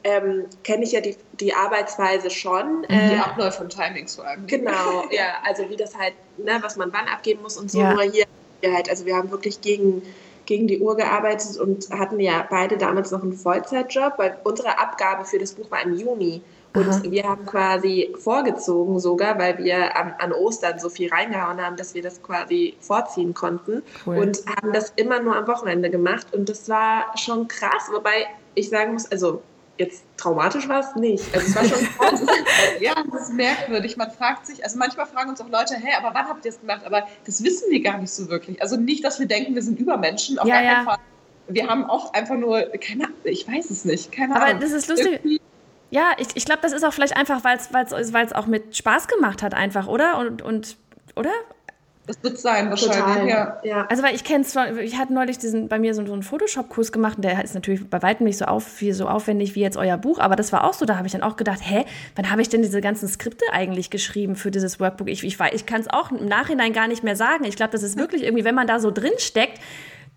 [0.04, 2.82] ähm, kenne ich ja die, die Arbeitsweise schon.
[2.88, 4.46] die äh, Abläufe und Timings vor allem.
[4.46, 7.80] Genau, ja, also wie das halt, ne, was man wann abgeben muss und so.
[7.80, 7.94] Ja.
[7.94, 8.26] Nur hier
[8.66, 10.02] halt, also wir haben wirklich gegen,
[10.46, 15.24] gegen die Uhr gearbeitet und hatten ja beide damals noch einen Vollzeitjob, weil unsere Abgabe
[15.24, 16.42] für das Buch war im Juni.
[16.74, 17.02] Und Aha.
[17.04, 21.94] wir haben quasi vorgezogen sogar, weil wir an, an, Ostern so viel reingehauen haben, dass
[21.94, 23.82] wir das quasi vorziehen konnten.
[24.04, 24.18] Cool.
[24.18, 26.26] Und haben das immer nur am Wochenende gemacht.
[26.34, 29.40] Und das war schon krass, wobei ich sagen muss, also
[29.78, 31.24] jetzt traumatisch war es nicht.
[31.32, 32.22] Also es war schon krass.
[32.80, 33.96] ja, das ist merkwürdig.
[33.96, 36.60] Man fragt sich, also manchmal fragen uns auch Leute, hey, aber wann habt ihr es
[36.60, 36.82] gemacht?
[36.84, 38.60] Aber das wissen wir gar nicht so wirklich.
[38.60, 40.98] Also nicht, dass wir denken, wir sind Übermenschen, auf ja, gar keinen Fall.
[41.46, 44.48] Wir haben auch einfach nur, keine Ahnung, ich weiß es nicht, keine Ahnung.
[44.48, 45.20] Aber das ist lustig.
[45.22, 45.40] Irgendwie
[45.94, 49.44] ja, ich, ich glaube, das ist auch vielleicht einfach, weil es auch mit Spaß gemacht
[49.44, 50.18] hat, einfach, oder?
[50.18, 50.76] Und, und
[51.14, 51.30] oder?
[52.08, 53.60] Das wird sein, wahrscheinlich, ja.
[53.62, 53.86] ja.
[53.86, 56.90] Also, weil ich kenne zwar, ich hatte neulich diesen, bei mir so, so einen Photoshop-Kurs
[56.90, 59.76] gemacht und der ist natürlich bei weitem nicht so, auf, viel, so aufwendig wie jetzt
[59.76, 61.84] euer Buch, aber das war auch so, da habe ich dann auch gedacht, hä,
[62.16, 65.08] wann habe ich denn diese ganzen Skripte eigentlich geschrieben für dieses Workbook?
[65.08, 67.44] Ich, ich, ich kann es auch im Nachhinein gar nicht mehr sagen.
[67.44, 69.60] Ich glaube, das ist wirklich irgendwie, wenn man da so drin steckt,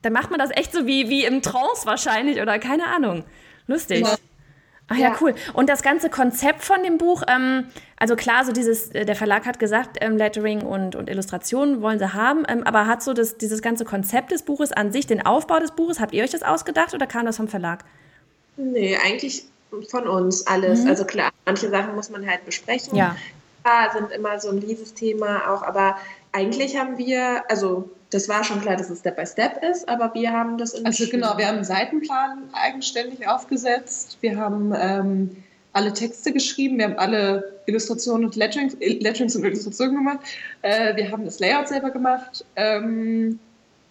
[0.02, 3.26] dann macht man das echt so wie, wie im Trance wahrscheinlich oder keine Ahnung.
[3.68, 4.02] Lustig.
[4.02, 4.16] Ja.
[4.90, 5.36] Ach ja, ja, cool.
[5.54, 7.68] Und das ganze Konzept von dem Buch, ähm,
[7.98, 12.00] also klar, so dieses, äh, der Verlag hat gesagt, ähm, Lettering und, und Illustrationen wollen
[12.00, 15.26] sie haben, ähm, aber hat so das, dieses ganze Konzept des Buches an sich, den
[15.26, 17.84] Aufbau des Buches, habt ihr euch das ausgedacht oder kam das vom Verlag?
[18.56, 19.46] Nee, eigentlich
[19.90, 20.84] von uns alles.
[20.84, 20.90] Mhm.
[20.90, 22.96] Also klar, manche Sachen muss man halt besprechen.
[22.96, 23.18] Ja.
[23.66, 23.92] ja.
[23.92, 25.98] sind immer so ein Liebesthema auch, aber
[26.32, 30.14] eigentlich haben wir, also das war schon klar, dass es Step by Step ist, aber
[30.14, 34.18] wir haben das in Also genau, wir haben einen Seitenplan eigenständig aufgesetzt.
[34.22, 35.44] Wir haben ähm,
[35.74, 40.20] alle Texte geschrieben, wir haben alle Illustrationen und Letterings, Letterings und Illustrationen gemacht.
[40.62, 42.46] Äh, wir haben das Layout selber gemacht.
[42.56, 43.40] Ähm,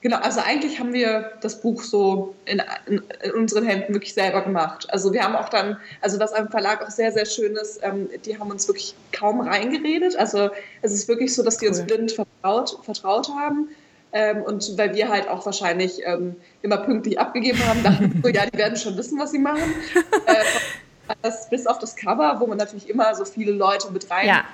[0.00, 4.40] genau, also eigentlich haben wir das Buch so in, in, in, unseren Händen wirklich selber
[4.40, 4.88] gemacht.
[4.90, 8.08] Also wir haben auch dann, also was am Verlag auch sehr, sehr schön ist, ähm,
[8.24, 10.16] die haben uns wirklich kaum reingeredet.
[10.16, 10.48] Also
[10.80, 11.72] es ist wirklich so, dass die cool.
[11.72, 13.68] uns blind vertraut, vertraut haben.
[14.12, 18.46] Ähm, und weil wir halt auch wahrscheinlich ähm, immer pünktlich abgegeben haben, dachten so, ja,
[18.46, 19.74] die werden schon wissen, was sie machen.
[20.26, 24.26] Äh, das, bis auf das Cover, wo man natürlich immer so viele Leute mit rein
[24.26, 24.44] ja.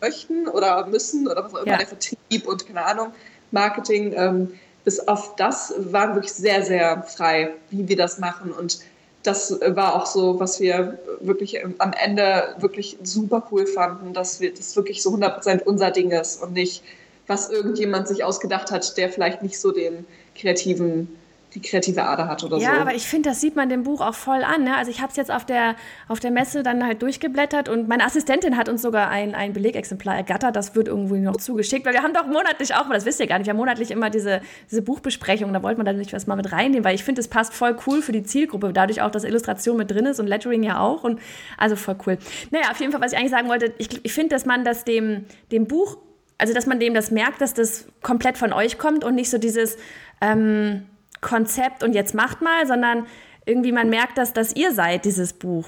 [0.00, 1.78] möchten oder müssen oder was auch immer, ja.
[1.78, 3.12] der Vertrieb und keine Ahnung,
[3.50, 4.12] Marketing.
[4.12, 4.52] Ähm,
[4.84, 8.52] bis auf das waren wirklich sehr, sehr frei, wie wir das machen.
[8.52, 8.78] Und
[9.24, 14.54] das war auch so, was wir wirklich am Ende wirklich super cool fanden, dass wir
[14.54, 16.84] das wirklich so 100% unser Ding ist und nicht
[17.26, 21.08] was irgendjemand sich ausgedacht hat, der vielleicht nicht so den kreativen
[21.56, 22.74] die kreative Ader hat oder ja, so.
[22.74, 24.64] Ja, aber ich finde, das sieht man dem Buch auch voll an.
[24.64, 24.76] Ne?
[24.76, 25.74] Also ich habe es jetzt auf der,
[26.06, 30.14] auf der Messe dann halt durchgeblättert und meine Assistentin hat uns sogar ein, ein Belegexemplar
[30.14, 30.54] ergattert.
[30.54, 33.38] Das wird irgendwie noch zugeschickt, weil wir haben doch monatlich auch, das wisst ihr gar
[33.38, 35.52] nicht, wir haben monatlich immer diese, diese Buchbesprechung.
[35.52, 37.76] Da wollte man dann nicht was mal mit reinnehmen, weil ich finde, es passt voll
[37.86, 38.72] cool für die Zielgruppe.
[38.74, 41.04] Dadurch auch, dass Illustration mit drin ist und Lettering ja auch.
[41.04, 41.20] Und
[41.56, 42.18] also voll cool.
[42.50, 44.84] Naja, auf jeden Fall, was ich eigentlich sagen wollte, ich, ich finde, dass man das
[44.84, 45.96] dem, dem Buch
[46.38, 49.38] also dass man dem das merkt, dass das komplett von euch kommt und nicht so
[49.38, 49.76] dieses
[50.20, 50.86] ähm,
[51.20, 53.06] Konzept und jetzt macht mal, sondern
[53.46, 55.66] irgendwie man merkt, dass das ihr seid, dieses Buch.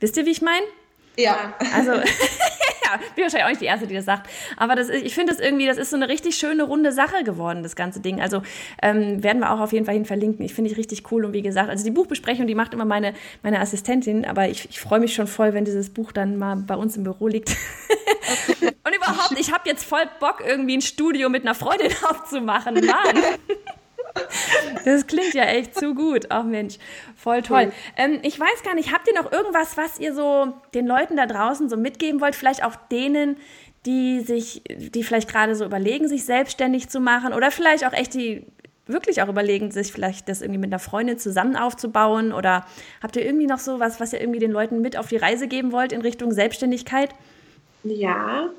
[0.00, 0.64] Wisst ihr, wie ich meine?
[1.16, 1.54] Ja.
[1.74, 1.92] Also,
[2.88, 4.28] ja, bin wahrscheinlich auch nicht die Erste, die das sagt.
[4.56, 7.62] Aber das, ich finde das irgendwie, das ist so eine richtig schöne, runde Sache geworden,
[7.62, 8.20] das ganze Ding.
[8.20, 8.42] Also
[8.82, 10.44] ähm, werden wir auch auf jeden Fall hin verlinken.
[10.44, 11.24] Ich finde ich richtig cool.
[11.24, 14.24] Und wie gesagt, also die Buchbesprechung, die macht immer meine, meine Assistentin.
[14.24, 17.04] Aber ich, ich freue mich schon voll, wenn dieses Buch dann mal bei uns im
[17.04, 17.50] Büro liegt.
[18.60, 22.74] Und überhaupt, ich habe jetzt voll Bock, irgendwie ein Studio mit einer Freundin aufzumachen.
[22.74, 23.16] Mann.
[24.84, 26.26] Das klingt ja echt zu gut.
[26.30, 26.78] Ach Mensch,
[27.16, 27.72] voll toll.
[27.96, 31.26] Ähm, ich weiß gar nicht, habt ihr noch irgendwas, was ihr so den Leuten da
[31.26, 32.34] draußen so mitgeben wollt?
[32.34, 33.36] Vielleicht auch denen,
[33.86, 38.14] die sich, die vielleicht gerade so überlegen, sich selbstständig zu machen oder vielleicht auch echt
[38.14, 38.46] die
[38.88, 42.32] wirklich auch überlegen, sich vielleicht das irgendwie mit einer Freundin zusammen aufzubauen?
[42.32, 42.64] Oder
[43.02, 45.46] habt ihr irgendwie noch so was, was ihr irgendwie den Leuten mit auf die Reise
[45.46, 47.10] geben wollt in Richtung Selbstständigkeit?
[47.84, 48.50] Ja,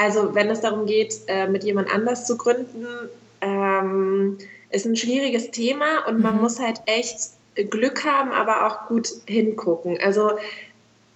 [0.00, 2.86] also wenn es darum geht, äh, mit jemand anders zu gründen,
[3.40, 4.38] ähm,
[4.70, 6.42] ist ein schwieriges Thema und man mhm.
[6.42, 7.30] muss halt echt
[7.70, 9.98] Glück haben, aber auch gut hingucken.
[10.02, 10.32] Also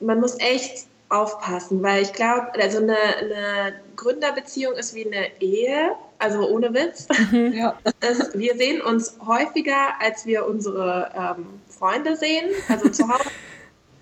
[0.01, 5.93] man muss echt aufpassen, weil ich glaube, also eine, eine, Gründerbeziehung ist wie eine Ehe,
[6.19, 7.07] also ohne Witz.
[7.31, 7.53] Mhm.
[7.53, 7.79] Ja.
[8.01, 13.29] Es, wir sehen uns häufiger, als wir unsere ähm, Freunde sehen, also zu Hause.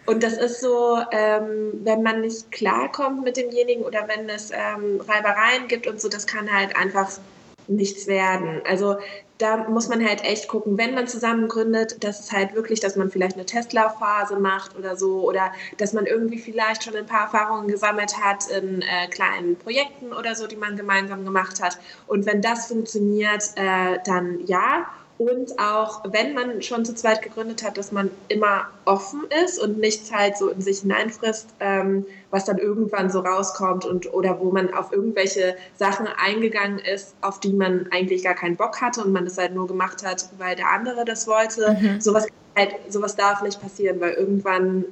[0.06, 5.00] Und das ist so, ähm, wenn man nicht klarkommt mit demjenigen oder wenn es ähm,
[5.00, 7.10] Reibereien gibt und so, das kann halt einfach
[7.66, 8.62] nichts werden.
[8.66, 8.96] Also
[9.40, 12.96] da muss man halt echt gucken, wenn man zusammen gründet, dass es halt wirklich, dass
[12.96, 17.22] man vielleicht eine Testlaufphase macht oder so oder dass man irgendwie vielleicht schon ein paar
[17.22, 21.78] Erfahrungen gesammelt hat in äh, kleinen Projekten oder so, die man gemeinsam gemacht hat.
[22.06, 24.86] Und wenn das funktioniert, äh, dann ja.
[25.20, 29.76] Und auch, wenn man schon zu zweit gegründet hat, dass man immer offen ist und
[29.76, 34.50] nichts halt so in sich hineinfrisst, ähm, was dann irgendwann so rauskommt und oder wo
[34.50, 39.12] man auf irgendwelche Sachen eingegangen ist, auf die man eigentlich gar keinen Bock hatte und
[39.12, 41.76] man es halt nur gemacht hat, weil der andere das wollte.
[41.78, 42.00] Mhm.
[42.00, 44.86] Sowas, halt, sowas darf nicht passieren, weil irgendwann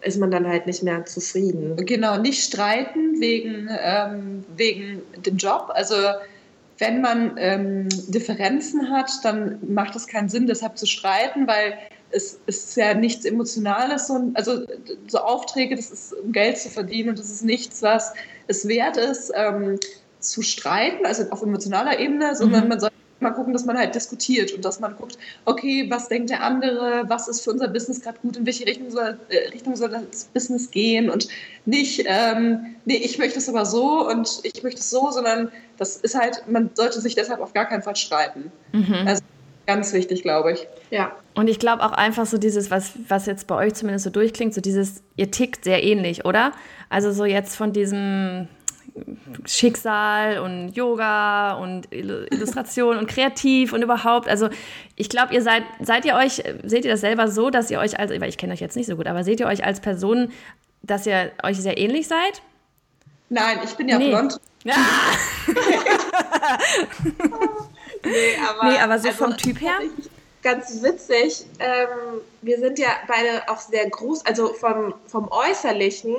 [0.00, 1.74] ist man dann halt nicht mehr zufrieden.
[1.74, 5.72] Genau, nicht streiten wegen, ähm, wegen dem Job.
[5.74, 5.96] Also
[6.78, 11.78] wenn man ähm, Differenzen hat, dann macht es keinen Sinn, deshalb zu streiten, weil
[12.10, 14.10] es ist ja nichts Emotionales.
[14.10, 14.66] Und, also
[15.08, 18.12] so Aufträge, das ist um Geld zu verdienen und das ist nichts, was
[18.46, 19.78] es wert ist, ähm,
[20.20, 22.68] zu streiten, also auf emotionaler Ebene, sondern mhm.
[22.70, 26.30] man soll mal gucken, dass man halt diskutiert und dass man guckt, okay, was denkt
[26.30, 29.76] der andere, was ist für unser Business gerade gut, in welche Richtung soll, äh, Richtung
[29.76, 31.28] soll das Business gehen und
[31.64, 35.96] nicht, ähm, nee, ich möchte es aber so und ich möchte es so, sondern das
[35.96, 38.52] ist halt, man sollte sich deshalb auf gar keinen Fall streiten.
[38.72, 39.06] Mhm.
[39.06, 39.22] Also
[39.66, 40.66] ganz wichtig, glaube ich.
[40.90, 41.12] Ja.
[41.34, 44.54] Und ich glaube auch einfach so dieses, was, was jetzt bei euch zumindest so durchklingt,
[44.54, 46.52] so dieses, ihr tickt sehr ähnlich, oder?
[46.88, 48.48] Also so jetzt von diesem
[49.44, 54.28] Schicksal und Yoga und Illustration und kreativ und überhaupt.
[54.28, 54.48] Also
[54.96, 57.98] ich glaube, ihr seid, seid ihr euch, seht ihr das selber so, dass ihr euch
[57.98, 60.32] als, weil ich kenne euch jetzt nicht so gut, aber seht ihr euch als Person,
[60.82, 62.42] dass ihr euch sehr ähnlich seid?
[63.28, 64.08] Nein, ich bin ja nee.
[64.08, 64.40] blond.
[64.64, 64.74] Ja.
[68.04, 69.74] nee, aber, nee, aber so also, vom Typ her?
[70.42, 71.44] Ganz witzig.
[71.58, 76.16] Ähm, wir sind ja beide auch sehr groß, also vom, vom Äußerlichen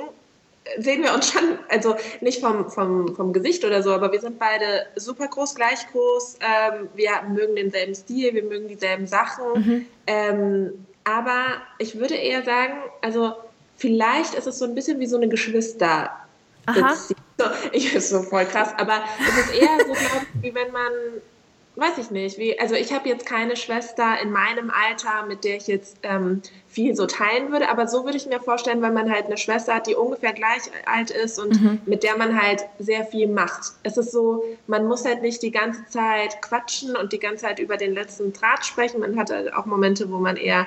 [0.78, 4.38] sehen wir uns schon, also nicht vom, vom, vom Gesicht oder so, aber wir sind
[4.38, 6.38] beide super groß, gleich groß.
[6.40, 9.44] Ähm, wir mögen denselben Stil, wir mögen dieselben Sachen.
[9.54, 9.86] Mhm.
[10.06, 13.34] Ähm, aber ich würde eher sagen, also
[13.76, 16.10] vielleicht ist es so ein bisschen wie so eine Geschwister.
[16.66, 16.94] Aha.
[17.38, 20.70] So, ich ist so voll krass, aber es ist eher so, glaube ich, wie wenn
[20.70, 20.92] man
[21.78, 22.38] weiß ich nicht.
[22.38, 26.42] Wie, also ich habe jetzt keine Schwester in meinem Alter, mit der ich jetzt ähm,
[26.66, 29.74] viel so teilen würde, aber so würde ich mir vorstellen, wenn man halt eine Schwester
[29.74, 31.80] hat, die ungefähr gleich alt ist und mhm.
[31.86, 33.72] mit der man halt sehr viel macht.
[33.84, 37.58] Es ist so, man muss halt nicht die ganze Zeit quatschen und die ganze Zeit
[37.60, 39.00] über den letzten Draht sprechen.
[39.00, 40.66] Man hat halt auch Momente, wo man eher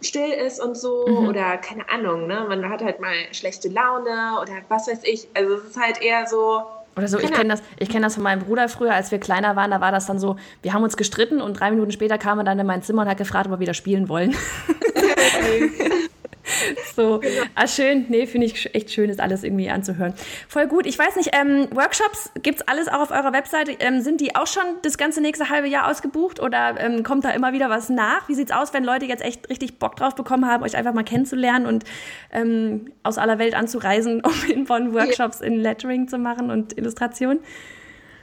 [0.00, 1.28] still ist und so mhm.
[1.28, 2.46] oder keine Ahnung, ne?
[2.48, 5.28] Man hat halt mal schlechte Laune oder was weiß ich.
[5.34, 6.62] Also es ist halt eher so,
[6.96, 9.70] oder so, ich kenne das, kenn das von meinem Bruder früher, als wir kleiner waren,
[9.70, 12.44] da war das dann so, wir haben uns gestritten und drei Minuten später kam er
[12.44, 14.34] dann in mein Zimmer und hat gefragt, ob wir wieder spielen wollen.
[16.96, 17.20] so,
[17.54, 18.06] ah, schön.
[18.08, 20.14] Nee, finde ich echt schön, ist alles irgendwie anzuhören.
[20.48, 20.86] Voll gut.
[20.86, 23.72] Ich weiß nicht, ähm, Workshops, gibt es alles auch auf eurer Webseite?
[23.78, 27.30] Ähm, sind die auch schon das ganze nächste halbe Jahr ausgebucht oder ähm, kommt da
[27.30, 28.28] immer wieder was nach?
[28.28, 30.94] Wie sieht es aus, wenn Leute jetzt echt richtig Bock drauf bekommen haben, euch einfach
[30.94, 31.84] mal kennenzulernen und
[32.32, 37.40] ähm, aus aller Welt anzureisen, um in Bonn Workshops in Lettering zu machen und Illustration?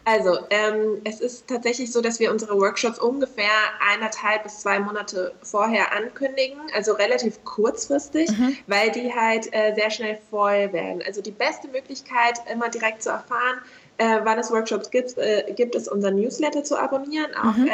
[0.06, 3.52] Also, ähm, es ist tatsächlich so, dass wir unsere Workshops ungefähr
[3.92, 8.58] eineinhalb bis zwei Monate vorher ankündigen, also relativ kurzfristig, mhm.
[8.68, 11.02] weil die halt äh, sehr schnell voll werden.
[11.06, 13.62] Also die beste Möglichkeit, immer direkt zu erfahren,
[13.98, 17.70] äh, wann es Workshops gibt, äh, gibt es unseren Newsletter zu abonnieren auf mhm.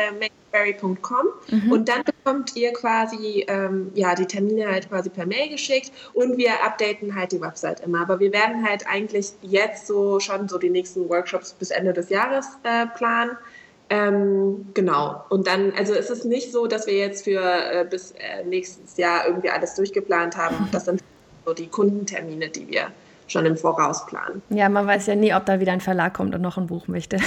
[0.51, 1.71] makeberry.com mhm.
[1.71, 6.37] und dann bekommt ihr quasi ähm, ja, die Termine halt quasi per Mail geschickt und
[6.37, 8.01] wir updaten halt die Website immer.
[8.01, 12.09] Aber wir werden halt eigentlich jetzt so schon so die nächsten Workshops bis Ende des
[12.09, 13.31] Jahres äh, planen.
[13.91, 15.23] Ähm, genau.
[15.29, 18.97] Und dann, also es ist nicht so, dass wir jetzt für äh, bis äh, nächstes
[18.97, 20.69] Jahr irgendwie alles durchgeplant haben.
[20.71, 21.01] Das sind
[21.45, 22.87] so die Kundentermine, die wir
[23.27, 24.41] schon im Voraus planen.
[24.49, 26.87] Ja, man weiß ja nie, ob da wieder ein Verlag kommt und noch ein Buch
[26.87, 27.17] möchte.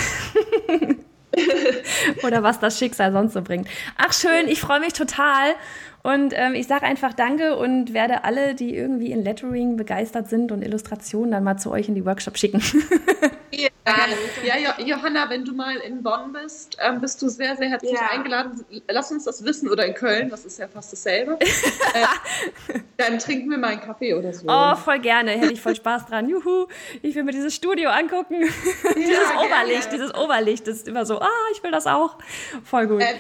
[2.22, 3.68] Oder was das Schicksal sonst so bringt.
[3.97, 5.55] Ach schön, ich freue mich total.
[6.03, 10.50] Und ähm, ich sage einfach Danke und werde alle, die irgendwie in Lettering begeistert sind
[10.50, 12.61] und Illustrationen, dann mal zu euch in die Workshop schicken.
[13.53, 13.98] Vielen Dank.
[14.44, 18.09] Ja, Johanna, wenn du mal in Bonn bist, ähm, bist du sehr, sehr herzlich ja.
[18.11, 18.64] eingeladen.
[18.88, 19.68] Lass uns das wissen.
[19.68, 21.38] Oder in Köln, das ist ja fast dasselbe.
[21.40, 24.46] äh, dann trinken wir mal einen Kaffee oder so.
[24.48, 25.32] Oh, voll gerne.
[25.32, 26.28] Hätte ich voll Spaß dran.
[26.28, 26.66] Juhu,
[27.03, 28.42] ich will mir dieses Studio angucken.
[28.82, 29.46] Ja, dieses gerne.
[29.46, 32.16] Oberlicht, dieses Oberlicht ist immer so, ah, ich will das auch.
[32.64, 33.00] Voll gut.
[33.00, 33.14] Äh,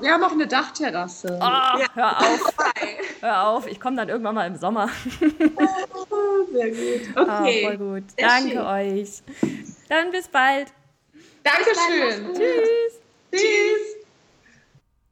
[0.00, 1.38] wir haben auch eine Dachterrasse.
[1.40, 1.86] Oh, ja.
[1.94, 2.27] hör auf.
[3.20, 4.88] Hör auf, ich komme dann irgendwann mal im Sommer.
[6.52, 7.16] sehr gut.
[7.16, 7.62] Okay.
[7.64, 8.10] Oh, voll gut.
[8.16, 8.58] Sehr Danke schön.
[8.58, 9.22] euch.
[9.88, 10.72] Dann bis bald.
[11.42, 12.34] Dankeschön.
[12.34, 13.00] Tschüss.
[13.32, 13.96] Tschüss.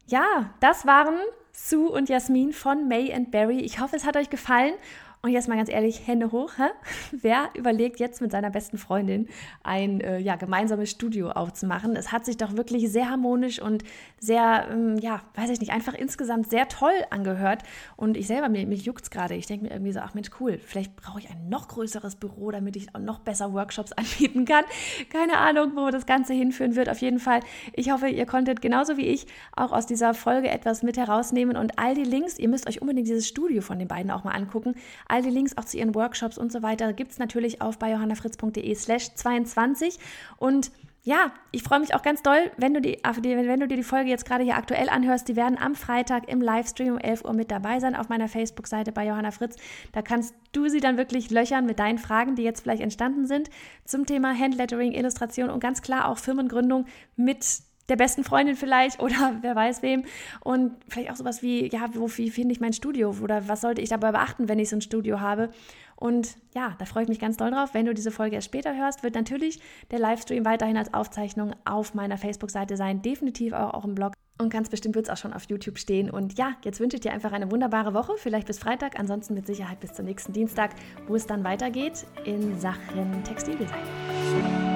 [0.07, 1.19] Ja, das waren
[1.53, 3.61] Sue und Jasmin von May and Barry.
[3.61, 4.75] Ich hoffe, es hat euch gefallen.
[5.23, 6.53] Und jetzt mal ganz ehrlich, Hände hoch.
[6.57, 6.69] Hä?
[7.13, 9.29] Wer überlegt jetzt mit seiner besten Freundin
[9.63, 11.97] ein äh, ja, gemeinsames Studio aufzumachen?
[11.97, 13.83] Es hat sich doch wirklich sehr harmonisch und
[14.21, 17.63] sehr, ähm, ja, weiß ich nicht, einfach insgesamt sehr toll angehört.
[17.97, 19.35] Und ich selber, mir, mich juckt es gerade.
[19.35, 22.51] Ich denke mir irgendwie so, ach Mensch, cool, vielleicht brauche ich ein noch größeres Büro,
[22.51, 24.65] damit ich auch noch besser Workshops anbieten kann.
[25.11, 26.89] Keine Ahnung, wo das Ganze hinführen wird.
[26.89, 27.41] Auf jeden Fall,
[27.73, 31.57] ich hoffe, ihr konntet genauso wie ich auch aus dieser Folge etwas mit herausnehmen.
[31.57, 34.33] Und all die Links, ihr müsst euch unbedingt dieses Studio von den beiden auch mal
[34.33, 34.75] angucken.
[35.09, 37.91] All die Links auch zu ihren Workshops und so weiter gibt es natürlich auf bei
[37.91, 39.99] johannafritz.de slash 22.
[40.39, 40.71] Und
[41.07, 44.11] ja, ich freue mich auch ganz doll, wenn du, die, wenn du dir die Folge
[44.11, 45.29] jetzt gerade hier aktuell anhörst.
[45.29, 48.91] Die werden am Freitag im Livestream um 11 Uhr mit dabei sein auf meiner Facebook-Seite
[48.91, 49.55] bei Johanna Fritz.
[49.93, 53.51] Da kannst du sie dann wirklich löchern mit deinen Fragen, die jetzt vielleicht entstanden sind
[53.85, 57.47] zum Thema Handlettering, Illustration und ganz klar auch Firmengründung mit
[57.89, 60.05] der besten Freundin vielleicht oder wer weiß wem.
[60.43, 63.89] Und vielleicht auch sowas wie, ja, wo finde ich mein Studio oder was sollte ich
[63.89, 65.51] dabei beachten, wenn ich so ein Studio habe.
[65.97, 67.71] Und ja, da freue ich mich ganz doll drauf.
[67.73, 69.61] Wenn du diese Folge erst später hörst, wird natürlich
[69.91, 74.13] der Livestream weiterhin als Aufzeichnung auf meiner Facebook-Seite sein, definitiv auch, auch im Blog.
[74.39, 76.11] Und ganz bestimmt wird es auch schon auf YouTube stehen.
[76.11, 79.47] Und ja, jetzt wünsche ich dir einfach eine wunderbare Woche, vielleicht bis Freitag, ansonsten mit
[79.47, 80.73] Sicherheit bis zum nächsten Dienstag,
[81.09, 84.76] wo es dann weitergeht in Sachen Textildesign.